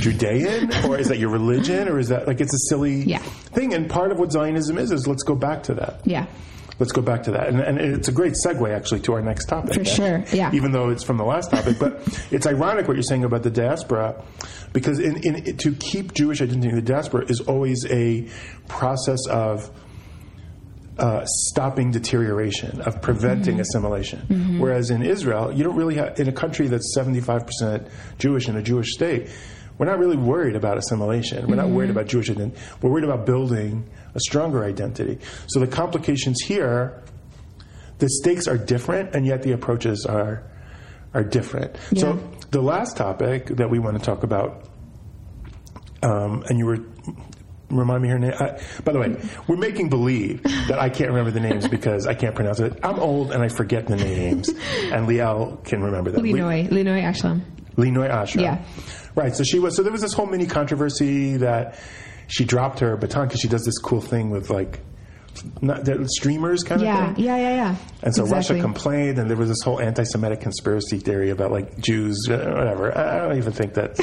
[0.02, 3.18] Judean, or is that your religion, or is that like it's a silly Yeah.
[3.20, 3.74] thing?
[3.74, 6.02] And part of what Zionism is is let's go back to that.
[6.06, 6.26] Yeah.
[6.80, 9.46] Let's go back to that, and, and it's a great segue actually to our next
[9.46, 9.74] topic.
[9.74, 10.50] For sure, yeah.
[10.54, 13.52] Even though it's from the last topic, but it's ironic what you're saying about the
[13.52, 14.16] diaspora,
[14.72, 18.30] because in, in to keep Jewish identity in the diaspora is always a
[18.70, 19.70] process of
[20.98, 23.62] uh, stopping deterioration, of preventing Mm-hmm.
[23.62, 24.60] assimilation.
[24.60, 27.88] Whereas in Israel, you don't really have in a country that's 75 percent
[28.18, 29.30] Jewish in a Jewish state.
[29.80, 31.48] We're not really worried about assimilation.
[31.48, 32.60] We're not worried about Jewish identity.
[32.82, 35.20] We're worried about building a stronger identity.
[35.48, 37.02] So the complications here,
[37.98, 40.44] the stakes are different, and yet the approaches are
[41.14, 41.78] are different.
[41.92, 42.02] Yeah.
[42.02, 44.70] So the last topic that we want to talk about,
[46.04, 46.80] um, and you were
[47.70, 48.34] remind me her name.
[48.38, 49.16] I, by the way,
[49.48, 52.78] we're making believe that I can't remember the names because I can't pronounce it.
[52.84, 54.50] I'm old and I forget the names,
[54.92, 56.24] and Liel can remember them.
[56.24, 57.42] Linoy, Linoy Ashram.
[57.80, 58.42] Linoy Ashram.
[58.42, 58.62] Yeah.
[59.16, 59.36] Right.
[59.36, 59.76] So she was.
[59.76, 61.80] So there was this whole mini controversy that
[62.28, 64.80] she dropped her baton because she does this cool thing with like
[65.62, 67.26] not, the streamers kind Yeah, of thing.
[67.26, 67.76] yeah, yeah, yeah.
[68.04, 68.56] And so exactly.
[68.58, 72.98] Russia complained, and there was this whole anti-Semitic conspiracy theory about like Jews, uh, whatever.
[72.98, 74.00] I don't even think that.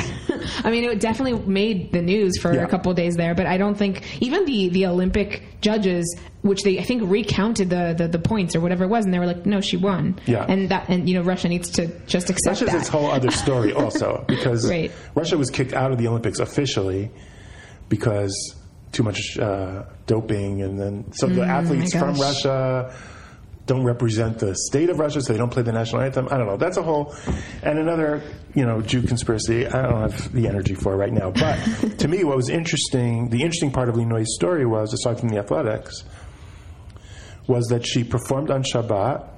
[0.64, 2.64] I mean, it definitely made the news for Yeah.
[2.64, 6.62] a couple of days there, but I don't think even the the Olympic judges, which
[6.62, 9.26] they I think recounted the, the, the points or whatever it was, and they were
[9.26, 10.18] like, no, she won.
[10.26, 10.44] Yeah.
[10.48, 12.80] and that and you know Russia needs to just accept Russia's that.
[12.80, 14.92] its whole other story also because Right.
[15.14, 17.10] Russia was kicked out of the Olympics officially
[17.88, 18.54] because
[18.92, 22.20] too much uh, doping, and then so the athletes Mm, from gosh.
[22.44, 22.94] Russia
[23.66, 26.28] don't represent the state of Russia, so they don't play the national anthem.
[26.30, 26.56] I don't know.
[26.56, 27.14] That's a whole
[27.62, 28.22] and another
[28.54, 29.66] you know Jew conspiracy.
[29.66, 31.30] I don't have the energy for right now.
[31.32, 35.30] But to me, what was interesting, the interesting part of Linoy's story was aside from
[35.30, 36.04] the athletics,
[37.46, 39.30] was that she performed on Shabbat.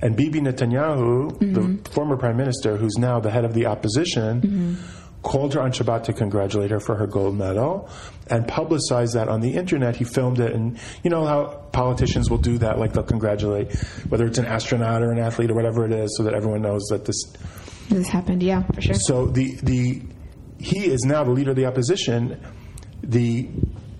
[0.00, 4.76] And Bibi Netanyahu, the former prime minister, who's now the head of the opposition,
[5.24, 7.88] called her on Shabbat to congratulate her for her gold medal
[8.28, 9.96] and publicized that on the internet.
[9.96, 13.74] He filmed it, and you know how politicians will do that, like they'll congratulate
[14.08, 16.84] whether it's an astronaut or an athlete or whatever it is, so that everyone knows
[16.90, 17.20] that this.
[17.88, 18.94] this happened, yeah, for sure.
[18.94, 20.02] So the the
[20.58, 22.40] he is now the leader of the opposition.
[23.02, 23.48] The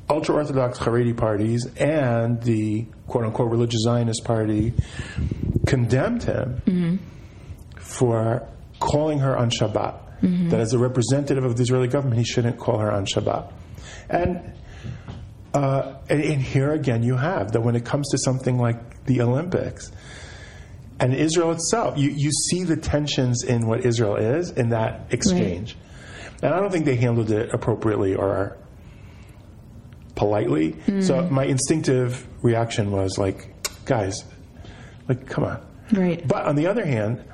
[0.09, 4.73] ultra orthodox Haredi parties and the quote unquote religious Zionist party
[5.67, 6.97] condemned him mm-hmm.
[7.79, 8.49] for
[8.81, 10.04] calling her on Shabbat.
[10.51, 13.53] That as a representative of the Israeli government, he shouldn't call her on Shabbat.
[14.09, 14.53] And,
[15.53, 19.21] uh, and, and here again, you have that when it comes to something like the
[19.21, 19.93] Olympics
[21.01, 25.77] and Israel itself, you, you see the tensions in what Israel is in that exchange.
[26.43, 28.57] And I don't think they handled it appropriately or
[30.15, 30.77] politely.
[31.03, 33.53] So my instinctive reaction was like,
[33.85, 34.25] guys,
[35.09, 35.61] like, come on.
[35.93, 36.27] Right.
[36.27, 37.25] But on the other hand,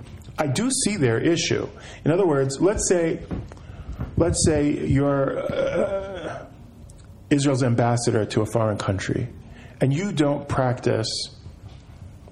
[0.40, 1.68] I do see their issue.
[2.04, 3.20] In other words, let's say,
[4.16, 6.46] let's say you're uh,
[7.28, 9.28] Israel's ambassador to a foreign country,
[9.82, 11.08] and you don't practice.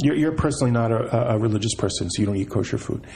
[0.01, 3.07] You're, you're personally not a, a religious person, so you don't eat kosher food.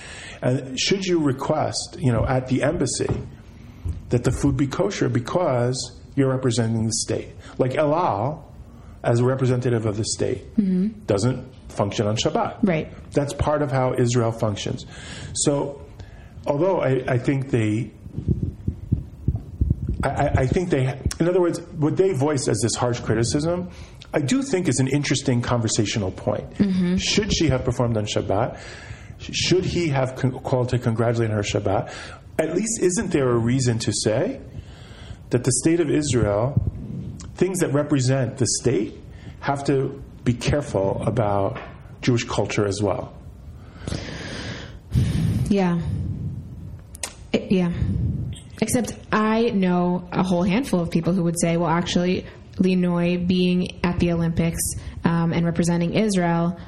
[0.43, 3.09] And should you request, you know, at the embassy,
[4.11, 8.53] that the food be kosher because you're representing the state, like El Al,
[9.03, 10.45] as a representative of the state,
[11.07, 12.59] doesn't function on Shabbat.
[12.63, 12.89] Right.
[13.13, 14.87] That's part of how Israel functions.
[15.35, 15.81] So,
[16.47, 17.91] although I, I think they,
[20.05, 23.71] I- I, think they, in other words, what they voice as this harsh criticism,
[24.13, 26.51] I do think is an interesting conversational point.
[26.55, 26.97] Mm-hmm.
[26.97, 28.59] Should she have performed on Shabbat?
[29.19, 31.93] Should he have con- called to congratulate her Shabbat?
[32.39, 34.41] At least, isn't there a reason to say
[35.31, 36.61] that the state of Israel,
[37.37, 38.99] things that represent the state,
[39.41, 41.59] have to be careful about
[42.01, 43.13] Jewish culture as well?
[45.49, 45.81] Yeah.
[47.35, 47.73] I- yeah.
[48.61, 53.85] Except I know a whole handful of people who would say, well, actually, Linoy being
[53.85, 54.61] at the Olympics
[55.05, 56.59] um, and representing Israel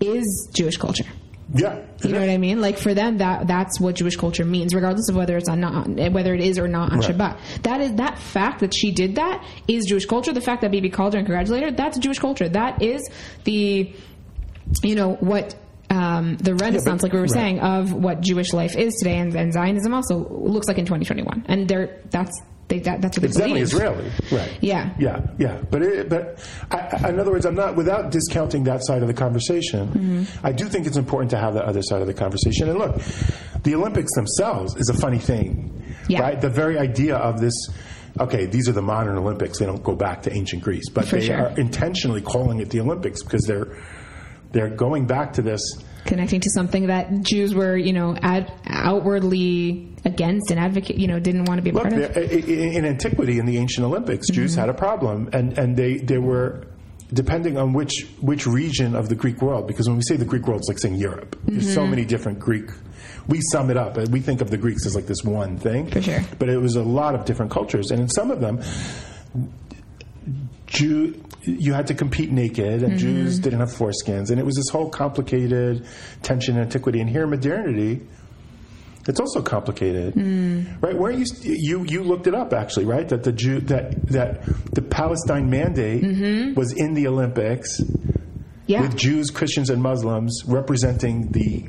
[0.00, 1.04] is Jewish culture.
[1.54, 1.82] Yeah.
[2.02, 2.60] You know what I mean?
[2.60, 5.88] Like for them, that that's what Jewish culture means, regardless of whether it's on not
[5.88, 7.10] whether it is or not on Right.
[7.10, 7.62] Shabbat.
[7.62, 10.32] That is that fact that she did that is Jewish culture.
[10.32, 12.48] The fact that Bibi called her and congratulated her, that's Jewish culture.
[12.48, 13.08] That is
[13.44, 13.92] the
[14.82, 15.54] you know what
[15.90, 17.30] um, the renaissance, like we were right.
[17.30, 21.46] saying, of what Jewish life is today, and, and Zionism also looks like in 2021.
[21.48, 23.62] And there, that's they that, that's what It's definitely.
[23.62, 24.58] Israeli, right?
[24.60, 24.94] Yeah.
[24.98, 25.62] yeah, yeah.
[25.70, 26.38] But it, but
[26.70, 29.88] I, I, in other words, I'm not without discounting that side of the conversation.
[29.88, 30.46] Mm-hmm.
[30.46, 32.68] I do think it's important to have the other side of the conversation.
[32.68, 32.96] And look,
[33.62, 36.20] the Olympics themselves is a funny thing, Yeah.
[36.20, 36.40] right?
[36.40, 37.54] The very idea of this.
[38.20, 39.58] Okay, these are the modern Olympics.
[39.60, 41.36] They don't go back to ancient Greece, but For they sure.
[41.48, 43.68] are intentionally calling it the Olympics because they're
[44.52, 45.62] they're going back to this.
[46.08, 51.20] Connecting to something that Jews were, you know, ad, outwardly against and advocate, you know,
[51.20, 52.14] didn't want to be a Look, part of.
[52.14, 54.60] there- i- i- in antiquity, in the ancient Olympics, Jews Mm-hmm.
[54.60, 56.64] had a problem, and, and they, they were
[57.12, 59.66] depending on which which region of the Greek world.
[59.66, 61.36] Because when we say the Greek world, it's like saying Europe.
[61.46, 61.90] There's so Mm-hmm.
[61.90, 62.68] many different Greek.
[63.28, 65.86] We sum it up, and we think of the Greeks as like this one thing.
[65.90, 66.20] For sure.
[66.38, 68.60] But it was a lot of different cultures, and in some of them,
[70.68, 73.42] Jew, you had to compete naked, and Jews mm-hmm.
[73.42, 75.86] didn't have foreskins, and it was this whole complicated
[76.22, 77.00] tension in antiquity.
[77.00, 78.06] And here in modernity,
[79.06, 80.82] it's also complicated, mm.
[80.82, 80.94] right?
[80.96, 83.08] Weren't you you you looked it up actually, right?
[83.08, 86.54] That the Jew that that the Palestine mandate mm-hmm.
[86.54, 87.80] was in the Olympics
[88.66, 91.64] yeah, with Jews, Christians, and Muslims representing the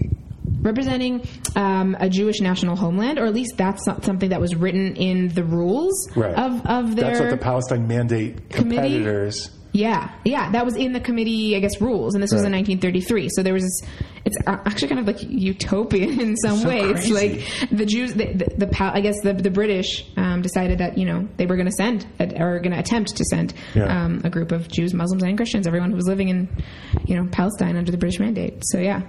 [0.62, 4.95] representing um, a Jewish national homeland, or at least that's not something that was written
[4.95, 6.34] in the rules right.
[6.34, 7.06] of of their.
[7.06, 8.76] That's what the Palestine mandate Committee?
[9.00, 9.52] competitors.
[9.72, 13.30] Yeah, yeah, that was in the committee, I guess, rules, and this was in 1933.
[13.30, 13.89] So there was this.
[14.26, 16.80] It's actually kind of like utopian in some So way.
[16.80, 17.13] It's crazy.
[17.13, 21.06] like the Jews, the, the, the I guess the the British um, decided that you
[21.06, 24.06] know they were going to send or going to attempt to send Yeah.
[24.06, 26.50] um, a group of Jews, Muslims, and Christians, everyone who was living in
[27.06, 28.63] you know Palestine under the British mandate.
[28.65, 29.04] So yeah.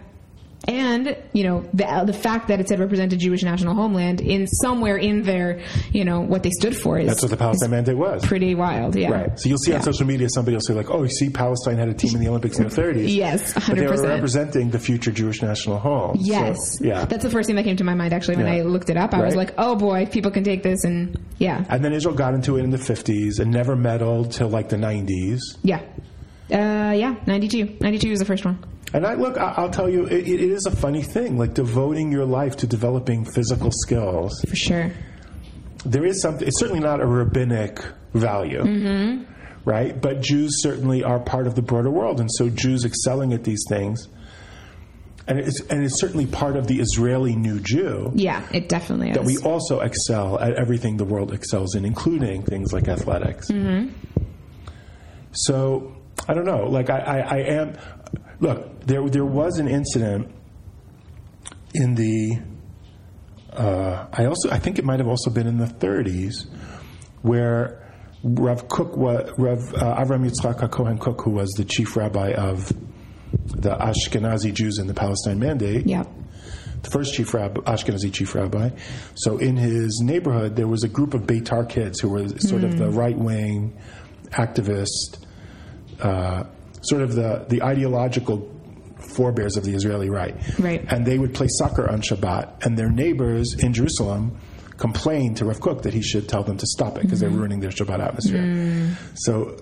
[0.69, 4.97] And you know the the fact that it said represented Jewish national homeland in somewhere
[4.99, 8.25] in their you know what they stood for is That's what the Palestine mandate was.
[8.27, 8.95] pretty wild.
[8.95, 9.41] Yeah, Right.
[9.41, 11.89] So you'll see on social media somebody will say like, "Oh, you see, Palestine had
[11.89, 15.11] a team in the Olympics in the 30s." Yes, But they were representing the future
[15.11, 16.17] Jewish national home.
[16.19, 16.79] So, Yes.
[16.81, 17.07] yeah.
[17.07, 18.61] That's the first thing that came to my mind actually when Yeah.
[18.61, 19.15] I looked it up.
[19.15, 21.65] I was like, oh boy, people can take this and yeah.
[21.71, 24.77] and then Israel got into it in the 50s and never medaled till like the
[24.77, 25.41] 90s.
[25.63, 25.81] Yeah.
[26.53, 27.77] Uh, yeah, 92.
[27.81, 28.59] 92 was the first one.
[28.93, 31.39] And I look, I'll tell you, it, it is a funny thing.
[31.39, 34.41] Like devoting your life to developing physical skills.
[34.49, 34.91] For sure.
[35.85, 36.47] There is something.
[36.47, 37.81] It's certainly not a rabbinic
[38.15, 39.25] value, Mm-hmm.
[39.65, 39.99] right?
[39.99, 43.65] But Jews certainly are part of the broader world, and so Jews excelling at these
[43.69, 44.09] things,
[45.27, 48.11] and it's and it's certainly part of the Israeli New Jew.
[48.15, 49.17] Yeah, it definitely is.
[49.17, 53.51] That we also excel at everything the world excels in, including things like athletics.
[53.51, 53.89] Mm-hmm.
[55.33, 55.95] So
[56.29, 56.65] I don't know.
[56.65, 57.77] Like I, I, I am.
[58.41, 60.33] Look, there there was an incident
[61.75, 62.41] in the.
[63.53, 66.47] Uh, I also I think it might have also been in the 30s,
[67.23, 67.81] where
[68.23, 72.73] Rav Kook was Rav uh, Avram Yitzchak Cohen Kook, who was the chief rabbi of
[73.33, 76.05] the Ashkenazi Jews in the Palestine Mandate yeah.
[76.83, 78.71] the first chief rabbi, Ashkenazi chief rabbi.
[79.15, 82.77] So in his neighborhood, there was a group of Beitar kids who were sort of
[82.79, 83.77] the right wing
[84.31, 85.25] activist,
[86.03, 86.45] uh,
[86.83, 88.51] sort of the, the ideological
[88.99, 90.35] forebears of the Israeli right.
[90.59, 90.85] Right.
[90.91, 94.39] And they would play soccer on Shabbat, and their neighbors in Jerusalem
[94.77, 97.39] complained to Rav Kook that he should tell them to stop it because they're mm-hmm.
[97.39, 98.41] ruining their Shabbat atmosphere.
[98.41, 98.95] Mm.
[99.15, 99.57] So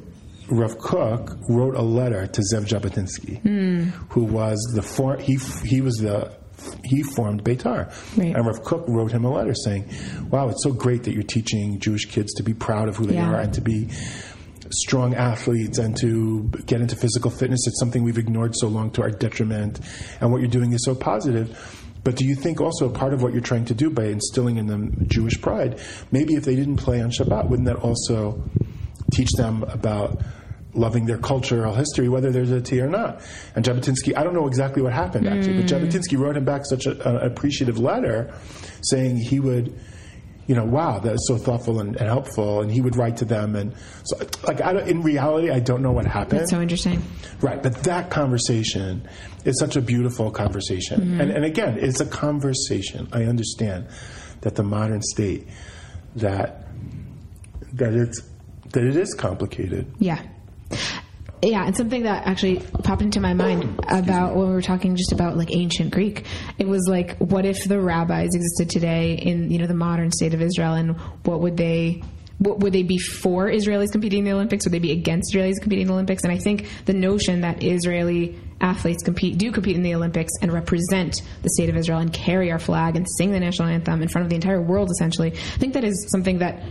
[0.48, 3.90] Rav Kook wrote a letter to Zev Jabotinsky, mm.
[4.10, 6.32] who was the for, he he was the
[6.84, 8.34] he formed Beitar, Right.
[8.34, 9.90] and Rav Kook wrote him a letter saying,
[10.30, 13.14] "Wow, it's so great that you're teaching Jewish kids to be proud of who they
[13.14, 13.30] Yeah.
[13.30, 13.88] are and to be."
[14.70, 17.66] Strong athletes and to get into physical fitness.
[17.66, 19.80] It's something we've ignored so long to our detriment.
[20.20, 21.56] And what you're doing is so positive.
[22.04, 24.66] But do you think also part of what you're trying to do by instilling in
[24.66, 28.42] them Jewish pride, maybe if they didn't play on Shabbat, wouldn't that also
[29.12, 30.22] teach them about
[30.74, 33.20] loving their cultural history, whether there's a T or not?
[33.54, 35.84] And Jabotinsky, I don't know exactly what happened actually, but hmm.
[35.84, 38.32] Jabotinsky wrote him back such a, an appreciative letter
[38.82, 39.78] saying he would.
[40.48, 42.62] You know, wow, that is so thoughtful and, and helpful.
[42.62, 45.92] And he would write to them, and so, like, I in reality, I don't know
[45.92, 46.40] what happened.
[46.40, 47.02] That's so interesting.
[47.40, 49.06] Right, but that conversation
[49.44, 51.00] is such a beautiful conversation.
[51.00, 51.20] Mm-hmm.
[51.20, 53.08] And, and again, it's a conversation.
[53.12, 53.88] I understand
[54.40, 55.46] that the modern state
[56.16, 56.64] that
[57.74, 58.22] that it's
[58.70, 59.92] that it is complicated.
[59.98, 60.22] Yeah.
[61.42, 65.12] Yeah, and something that actually popped into my mind about when we were talking just
[65.12, 66.24] about like ancient Greek,
[66.58, 70.34] it was like, what if the rabbis existed today in you know the modern state
[70.34, 72.02] of Israel, and what would they,
[72.38, 74.66] what would they be for Israelis competing in the Olympics?
[74.66, 76.24] Would they be against Israelis competing in the Olympics?
[76.24, 80.52] And I think the notion that Israeli athletes compete do compete in the Olympics and
[80.52, 84.08] represent the state of Israel and carry our flag and sing the national anthem in
[84.08, 86.62] front of the entire world, essentially, I think that is something that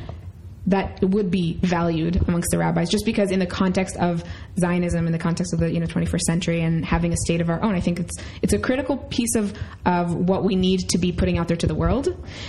[0.68, 4.24] that would be valued amongst the rabbis, just because in the context of
[4.60, 7.50] Zionism, in the context of the you know 21st century, and having a state of
[7.50, 10.98] our own, I think it's it's a critical piece of of what we need to
[10.98, 12.08] be putting out there to the world.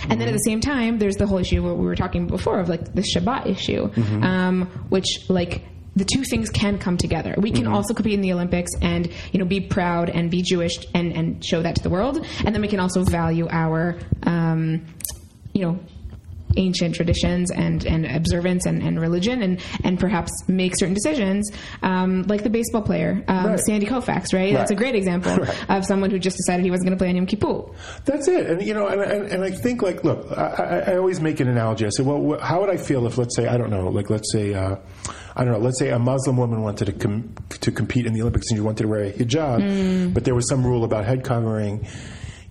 [0.09, 2.59] And then at the same time, there's the whole issue what we were talking before
[2.59, 3.89] of like the Shabbat issue,
[4.21, 5.63] um, which like
[5.95, 7.35] the two things can come together.
[7.37, 10.77] We can also compete in the Olympics and you know be proud and be Jewish
[10.93, 14.85] and and show that to the world, and then we can also value our um,
[15.53, 15.79] you know
[16.57, 21.51] ancient traditions and, and observance and, and religion and, and perhaps make certain decisions
[21.83, 23.59] um, like the baseball player um, Right.
[23.59, 24.53] Sandy Koufax right?
[24.53, 25.69] that's a great example Right.
[25.69, 27.63] of someone who just decided he wasn't going to play on Yom Kippur
[28.05, 28.47] That's it.
[28.49, 30.43] And, you know, and, and, and I think, like, look, I,
[30.87, 31.85] I, I always make an analogy.
[31.85, 34.09] I say, well, wh- how would I feel if, let's say, I don't know, like,
[34.09, 34.75] let's say, uh,
[35.35, 38.21] I don't know, let's say a Muslim woman wanted to, com- to compete in the
[38.21, 41.23] Olympics and she wanted to wear a hijab, but there was some rule about head
[41.23, 41.85] covering.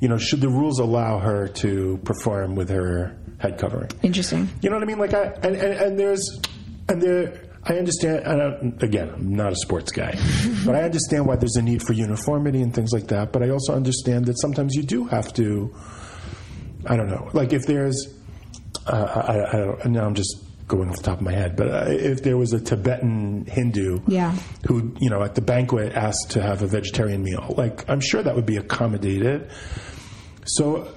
[0.00, 3.90] You know, should the rules allow her to perform with her head covering?
[4.02, 4.98] interesting You know what I mean?
[4.98, 6.40] Like I and, and, and there's
[6.88, 8.24] and there I understand.
[8.24, 10.12] And I, again, I'm not a sports guy,
[10.64, 13.32] but I understand why there's a need for uniformity and things like that.
[13.32, 15.74] But I also understand that sometimes you do have to.
[16.86, 17.28] I don't know.
[17.34, 18.06] Like if there's,
[18.86, 19.86] uh, I, I don't.
[19.86, 22.52] Now I'm just going off the top of my head, but uh, if there was
[22.52, 24.32] a Tibetan Hindu, Yeah.
[24.66, 28.22] who you know at the banquet asked to have a vegetarian meal, like I'm sure
[28.22, 29.50] that would be accommodated.
[30.44, 30.88] So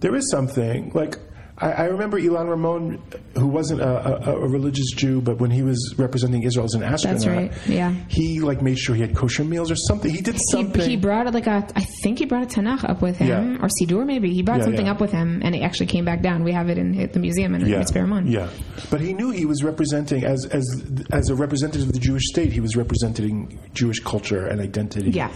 [0.00, 1.18] there is something like
[1.58, 3.02] I, I remember Ilan Ramon,
[3.34, 6.82] who wasn't a, a, a religious Jew, but when he was representing Israel as an
[6.82, 7.92] astronaut, right, yeah.
[8.08, 10.10] he like made sure he had kosher meals or something.
[10.10, 10.80] He did he, something.
[10.88, 13.64] he brought like a I think he brought a Tanakh up with him Yeah.
[13.64, 14.92] or Sidur maybe he brought Yeah, something yeah.
[14.92, 17.54] up with him and it actually came back down we have it in the museum
[17.54, 18.48] in yeah, Mitzvah yeah,
[18.90, 20.64] but he knew he was representing as as
[21.12, 22.50] as a representative of the Jewish state.
[22.52, 25.30] He was representing Jewish culture and identity, Yeah.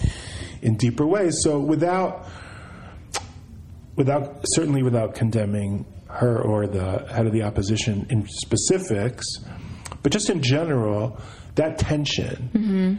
[0.62, 1.36] in deeper ways.
[1.42, 2.26] So without
[3.96, 5.86] without certainly without condemning
[6.18, 9.24] her or the head of the opposition in specifics,
[10.02, 11.18] but just in general,
[11.56, 12.94] that tension Mm-hmm.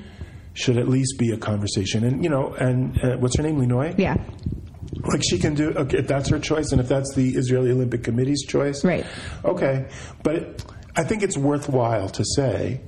[0.54, 2.04] should at least be a conversation.
[2.04, 3.98] And you know, and uh, what's her name, Linoy?
[3.98, 4.16] yeah
[5.12, 5.70] Like she can do.
[5.72, 9.06] Okay, if that's her choice, and if that's the Israeli Olympic Committee's choice, Right.
[9.46, 9.88] Okay,
[10.24, 12.82] but it, I think it's worthwhile to say.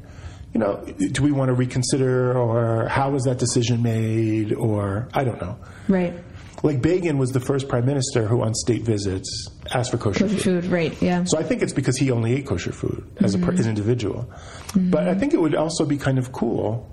[0.52, 5.24] You know, do we want to reconsider, or how was that decision made, or I
[5.24, 5.60] don't know.
[5.88, 6.14] right
[6.62, 10.36] Like Begin was the first prime minister who, on state visits, asked for kosher kosher
[10.38, 10.64] food.
[10.64, 13.38] food right yeah So I think it's because he only ate kosher food as a
[13.38, 13.60] per, mm-hmm.
[13.60, 14.30] as an individual.
[14.76, 16.90] But I think it would also be kind of cool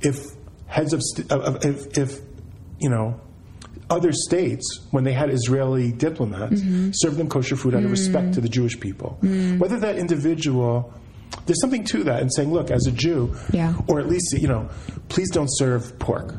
[0.00, 0.24] if
[0.66, 2.20] heads of, st- of- if, if
[2.80, 3.20] you know
[3.90, 6.90] other states when they had Israeli diplomats mm-hmm.
[6.94, 8.34] served them kosher food out of respect mm.
[8.34, 9.18] to the Jewish people.
[9.22, 9.58] Mm.
[9.58, 10.92] Whether that individual
[11.46, 13.74] there's something to that in saying, look, as a Jew, Yeah.
[13.88, 14.70] or at least you know,
[15.08, 16.34] please don't serve pork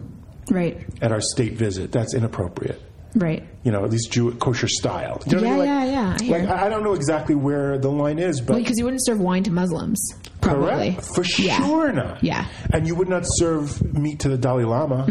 [0.50, 1.92] right at our state visit.
[1.92, 2.82] That's inappropriate
[3.16, 5.22] right you know, at least Jew kosher style.
[5.26, 5.66] You know what I mean?
[5.66, 6.40] Yeah, Like, yeah, yeah, I hear.
[6.40, 9.20] Like, I I don't know exactly where the line is, but because you wouldn't serve
[9.20, 10.00] wine to Muslims
[10.46, 11.58] probably correct for Yeah.
[11.66, 12.24] sure not.
[12.24, 12.46] Yeah.
[12.74, 15.06] and you would not serve meat to the Dalai Lama.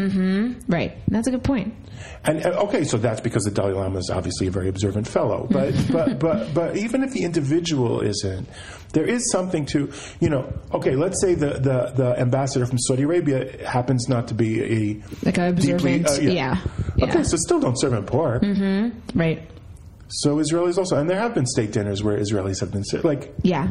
[0.69, 1.55] right that's a good point.
[1.75, 1.75] point
[2.25, 5.47] And uh, okay, so that's because the Dalai Lama is obviously a very observant fellow.
[5.51, 8.49] But but but but even if the individual isn't,
[8.93, 10.53] there is something to you know.
[10.73, 15.03] Okay, let's say the the, the ambassador from Saudi Arabia happens not to be a
[15.25, 16.57] Like a deeply- observant- uh, yeah,
[17.03, 17.23] Okay, yeah.
[17.23, 18.43] so still don't serve him pork.
[19.15, 19.41] right
[20.09, 22.85] So Israelis also, and there have been state dinners where Israelis have been.
[23.03, 23.69] Like Yeah,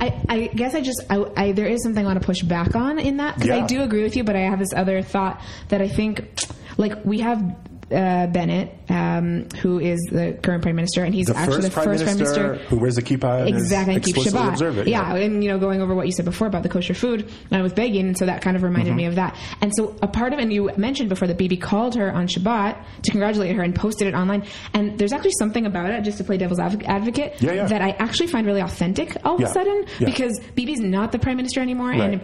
[0.00, 2.74] I, I guess I just I, I there is something I want to push back
[2.74, 5.40] on in that because I do agree with you, but I have this other thought
[5.68, 6.28] that I think
[6.76, 7.56] like we have
[7.90, 11.72] uh, Bennett, um, who is the current prime minister, and he's the actually first, the
[11.72, 14.76] prime, first minister prime minister who wears a kippah exactly and keep explicitly Shabbat.
[14.78, 14.88] it.
[14.88, 17.60] yeah, and you know, going over what you said before about the kosher food uh,
[17.62, 18.96] with Begin, and so that kind of reminded Mm-hmm.
[18.96, 19.36] me of that.
[19.60, 22.82] And so a part of, and you mentioned before that Bibi called her on Shabbat
[23.02, 24.44] to congratulate her and posted it online.
[24.72, 27.66] And there's actually something about it, just to play devil's adv- advocate, Yeah, yeah.
[27.66, 30.06] that I actually find really authentic all of a sudden yeah.
[30.06, 32.20] because Bibi's not the prime minister anymore, and.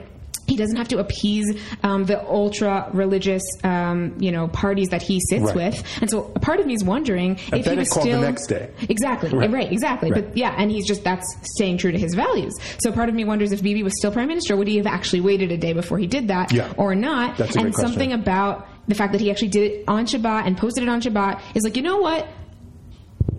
[0.46, 5.20] He doesn't have to appease um, the ultra religious, um, you know, parties that he
[5.20, 5.54] sits Right.
[5.56, 8.20] with, and so a part of me is wondering if he was called the still
[8.20, 8.70] next day.
[8.88, 9.50] exactly Right.
[9.50, 10.10] right, exactly.
[10.12, 10.24] Right.
[10.26, 12.52] But yeah, and he's just that's staying true to his values.
[12.78, 15.20] So part of me wonders if Bibi was still prime minister, would he have actually
[15.20, 16.72] waited a day before he did that, Yeah.
[16.76, 17.38] or not?
[17.56, 20.88] And something about the fact that he actually did it on Shabbat and posted it
[20.88, 22.26] on Shabbat is like, you know what?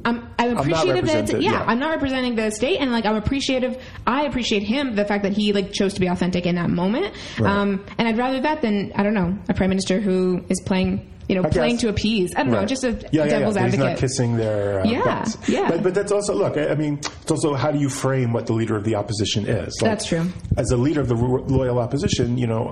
[0.05, 1.63] I'm, I'm appreciative that represented, yeah, yeah.
[1.65, 5.33] I'm not representing the state and like I'm appreciative I appreciate him the fact that
[5.33, 7.51] he like chose to be authentic in that moment Right.
[7.51, 11.11] um, and I'd rather that than I don't know a prime minister who is playing
[11.27, 11.81] you know I playing guess.
[11.81, 13.65] to appease I don't know just a, yeah, yeah, devil's yeah.
[13.65, 15.49] He's advocate not kissing their uh, Yeah, butts.
[15.49, 15.67] yeah.
[15.69, 16.55] But, but that's also look.
[16.55, 19.45] I, I mean, it's also how do you frame what the leader of the opposition
[19.45, 19.77] is?
[19.81, 20.25] Like, That's true.
[20.55, 22.71] As a leader of the loyal opposition, you know.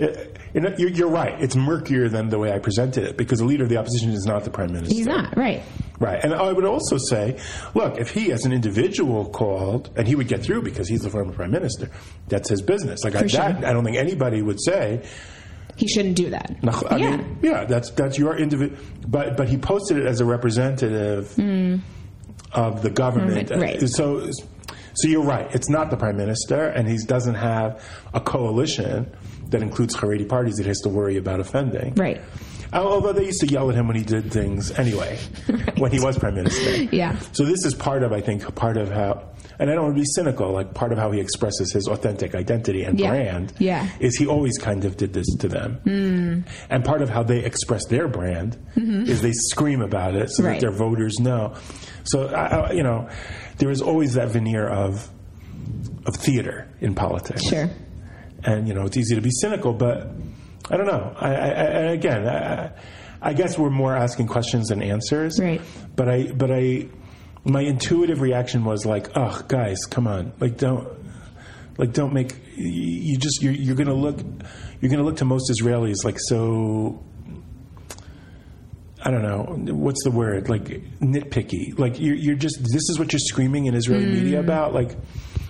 [0.00, 0.06] Uh,
[0.54, 1.40] it, know, you're, you're right.
[1.40, 4.24] It's murkier than the way I presented it because the leader of the opposition is
[4.24, 4.94] not the prime minister.
[4.94, 5.62] he's not right
[5.98, 6.22] Right.
[6.22, 7.38] And I would also say,
[7.74, 11.10] look, if he as an individual called, and he would get through because he's the
[11.10, 11.90] former prime minister,
[12.28, 13.04] that's his business.
[13.04, 13.40] Like I, sure.
[13.40, 15.06] that, I don't think anybody would say,
[15.76, 16.56] He shouldn't do that.
[16.90, 17.16] I yeah.
[17.16, 18.78] mean, yeah, that's that's your individual.
[19.06, 21.76] But but he posted it as a representative hmm.
[22.52, 23.50] of the government.
[23.50, 23.82] Right.
[23.82, 24.30] Uh, so
[24.94, 25.52] so you're right.
[25.54, 29.12] It's not the prime minister, and he doesn't have a coalition
[29.50, 31.94] that includes Haredi parties that he has to worry about offending.
[31.94, 32.20] right.
[32.72, 35.16] Although they used to yell at him when he did things anyway,
[35.78, 36.82] when he was prime minister.
[36.96, 37.16] Yeah.
[37.30, 39.28] So this is part of, I think, part of how,
[39.60, 42.34] and I don't want to be cynical, like part of how he expresses his authentic
[42.34, 43.10] identity and Yeah.
[43.10, 43.88] brand Yeah.
[44.00, 45.74] is he always kind of did this to them.
[45.84, 46.40] Hmm.
[46.68, 50.46] And part of how they express their brand is they scream about it so Mm-hmm.
[50.50, 50.60] Right.
[50.60, 51.54] that their voters know.
[52.02, 53.08] So, I, I, you know,
[53.58, 55.08] there is always that veneer of,
[56.06, 57.70] of theater in politics Sure.
[58.44, 60.08] And you know it's easy to be cynical, but
[60.70, 61.14] I don't know.
[61.18, 62.70] I, I, I again, I,
[63.20, 65.40] I guess we're more asking questions than answers.
[65.40, 65.60] Right.
[65.96, 66.88] But I, but I,
[67.44, 70.32] my intuitive reaction was like, "Oh, guys, come on!
[70.40, 70.88] Like, don't,
[71.78, 74.18] like, don't make you you just you're, you're going to look,
[74.80, 77.02] you're going to look to most Israelis like so."
[79.06, 80.64] I don't know what's the word like
[81.00, 81.78] nitpicky.
[81.78, 84.44] Like you're, you're just this is what you're screaming in Israeli media mm.
[84.44, 84.72] about.
[84.72, 84.96] Like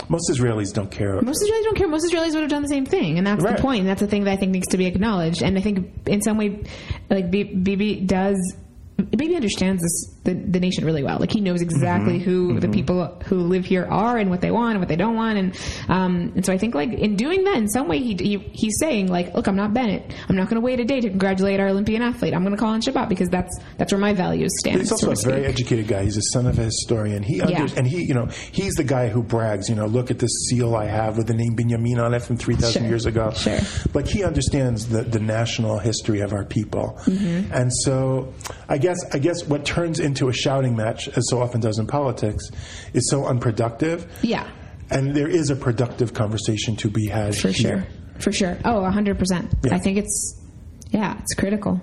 [0.08, 1.20] most Israelis don't care.
[1.22, 1.88] Most Israelis don't care.
[1.88, 3.56] Most Israelis would have done the same thing, and that's Right.
[3.56, 3.80] the point.
[3.80, 5.42] And that's the thing that I think needs to be acknowledged.
[5.42, 6.60] And I think in some way,
[7.10, 8.36] like B- Bibi does,
[9.10, 11.18] Bibi understands this the, the nation really well.
[11.18, 14.72] Like he knows exactly who the people who live here are and what they want
[14.72, 15.38] and what they don't want.
[15.38, 15.58] And
[15.88, 18.78] um, and so I think like in doing that, in some way, he, he he's
[18.78, 20.12] saying like, look, I'm not Bennett.
[20.28, 22.34] I'm not going to wait a day to congratulate our Olympian athlete.
[22.34, 24.80] I'm going to call on Shabbat because that's that's where my values stand.
[24.80, 26.04] He's also so a very educated guy.
[26.04, 27.22] He's a son of a historian.
[27.22, 27.68] He under, Yeah.
[27.76, 29.68] and he, you know, he's the guy who brags.
[29.68, 32.36] You know, look at this seal I have with the name Binyamin on it from
[32.36, 32.88] three thousand Sure.
[32.88, 33.30] years ago.
[33.32, 33.58] Sure.
[33.92, 37.52] Like he understands the, the national history of our people, Mm-hmm.
[37.52, 38.32] and so
[38.68, 41.86] I guess I guess what turns into a shouting match, as so often does in
[41.86, 42.44] politics,
[42.92, 44.10] is so unproductive.
[44.22, 44.48] Yeah.
[44.90, 47.54] And there is a productive conversation to be had For here.
[47.54, 47.86] sure.
[48.20, 48.58] For sure.
[48.64, 49.52] Oh, 100%.
[49.64, 49.74] Yeah.
[49.74, 50.40] I think it's,
[50.90, 51.80] yeah, it's critical.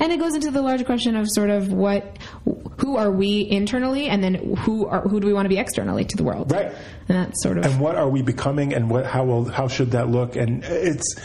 [0.00, 2.18] And it goes into the larger question of sort of what,
[2.78, 6.04] who are we internally, and then who are who do we want to be externally
[6.04, 6.52] to the world?
[6.52, 6.66] Right.
[7.08, 9.90] And that's sort of and what are we becoming and what how will how should
[9.92, 11.16] that look and it's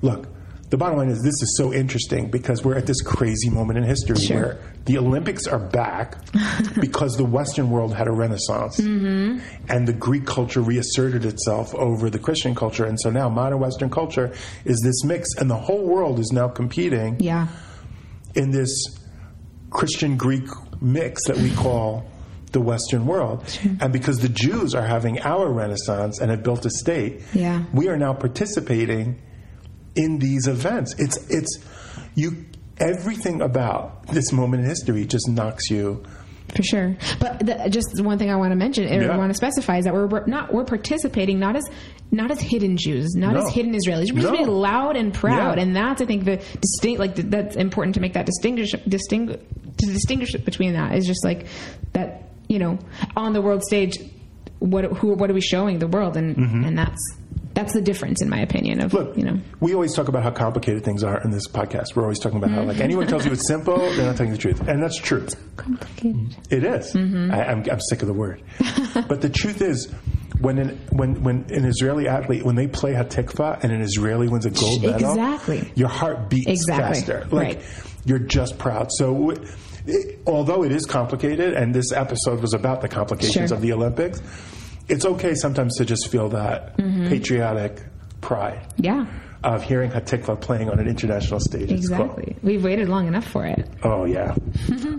[0.00, 0.28] look
[0.74, 3.84] the bottom line is this is so interesting because we're at this crazy moment in
[3.84, 4.36] history Sure.
[4.40, 6.16] where the Olympics are back
[6.80, 9.38] because the Western world had a renaissance Mm-hmm.
[9.68, 13.88] and the Greek culture reasserted itself over the Christian culture and so now modern Western
[13.88, 17.46] culture is this mix and the whole world is now competing yeah,
[18.34, 18.72] in this
[19.70, 20.42] Christian Greek
[20.80, 22.04] mix that we call
[22.50, 23.44] the Western world.
[23.80, 27.62] And because the Jews are having our Renaissance and have built a state, Yeah.
[27.72, 29.20] we are now participating
[29.96, 30.94] in these events.
[30.98, 31.58] It's it's
[32.14, 32.44] you
[32.78, 36.02] everything about this moment in history just knocks you
[36.54, 36.96] for sure.
[37.20, 39.16] But the, just one thing I want to mention or Yeah.
[39.16, 41.64] want to specify is that we're, we're not we're participating not as
[42.12, 43.46] not as hidden Jews, not No.
[43.46, 44.12] as hidden Israelis.
[44.12, 44.28] We're No.
[44.28, 45.62] participating loud and proud, Yeah.
[45.62, 49.38] and that's I think the distinct like th- that's important to make that distinguish distinguish
[49.78, 51.46] to distinguish between that is just like
[51.92, 52.78] that you know
[53.16, 53.98] on the world stage
[54.60, 56.64] what who what are we showing the world and mm-hmm.
[56.64, 57.00] and that's
[57.54, 58.96] that's the difference in my opinion of Mm-hmm.
[59.08, 61.94] Look, you know we always talk about how complicated things are in this podcast.
[61.96, 64.36] We're always talking about how, like, anyone tells you it's simple, they're not telling you
[64.36, 64.68] the truth.
[64.68, 65.26] And that's true.
[65.56, 66.36] complicated.
[66.50, 66.94] It is.
[66.94, 67.00] I,
[67.44, 68.42] I'm, I'm sick of the word.
[69.08, 69.90] but the truth is,
[70.40, 74.44] when an, when, when an Israeli athlete, when they play Hatikva and an Israeli wins
[74.46, 75.72] a gold medal, Exactly.
[75.74, 77.00] your heart beats Exactly.
[77.00, 77.26] faster.
[77.30, 77.62] Like, Right.
[78.04, 78.88] you're just proud.
[78.92, 79.30] So,
[79.86, 83.56] it, although it is complicated, and this episode was about the complications Sure.
[83.56, 84.20] of the Olympics,
[84.88, 87.08] it's okay sometimes to just feel that Mm-hmm.
[87.08, 87.82] patriotic
[88.20, 89.06] pride Yeah,
[89.42, 91.70] of hearing Hatikva playing on an international stage.
[91.70, 92.02] It's cool.
[92.04, 92.36] exactly.
[92.42, 93.68] We've waited long enough for it.
[93.82, 94.34] Oh yeah.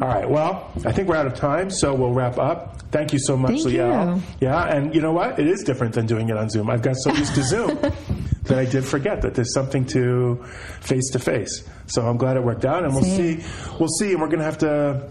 [0.01, 0.29] All right.
[0.29, 2.81] Well, I think we're out of time, so we'll wrap up.
[2.91, 4.17] Thank you so much, Thank Liel.
[4.17, 4.23] you.
[4.41, 5.39] Yeah, and you know what?
[5.39, 6.69] It is different than doing it on Zoom.
[6.69, 7.67] I've got so used to Zoom
[8.43, 10.43] that I did forget that there's something to
[10.81, 11.67] face to face.
[11.87, 13.43] So I'm glad it worked out, and we'll see.
[13.79, 15.09] We'll see, and we're going to have to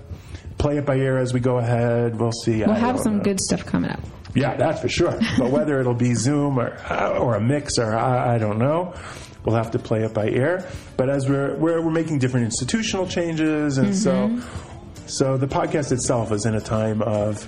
[0.59, 2.19] play it by ear as we go ahead.
[2.19, 2.61] We'll see.
[2.61, 3.25] We'll I have some know.
[3.25, 4.01] good stuff coming up.
[4.35, 5.19] Yeah, that's for sure.
[5.39, 6.77] But whether it'll be Zoom or
[7.19, 8.95] or a mix or I, I don't know,
[9.45, 10.67] we'll have to play it by ear.
[10.97, 14.41] But as we're we're, we're making different institutional changes, and so
[15.07, 17.47] so the podcast itself is in a time of.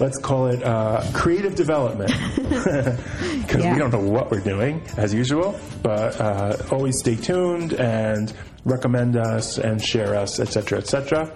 [0.00, 3.72] Let's call it uh, creative development because Yeah.
[3.72, 5.58] we don't know what we're doing as usual.
[5.82, 8.32] But uh, always stay tuned and
[8.64, 11.26] recommend us and share us, etc., etc.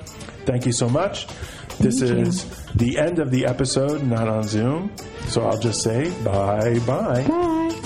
[0.47, 1.27] Thank you so much.
[1.83, 2.19] This Thank you.
[2.27, 4.93] is the end of the episode, not on Zoom.
[5.27, 7.27] So I'll just say bye bye.
[7.27, 7.79] Bye.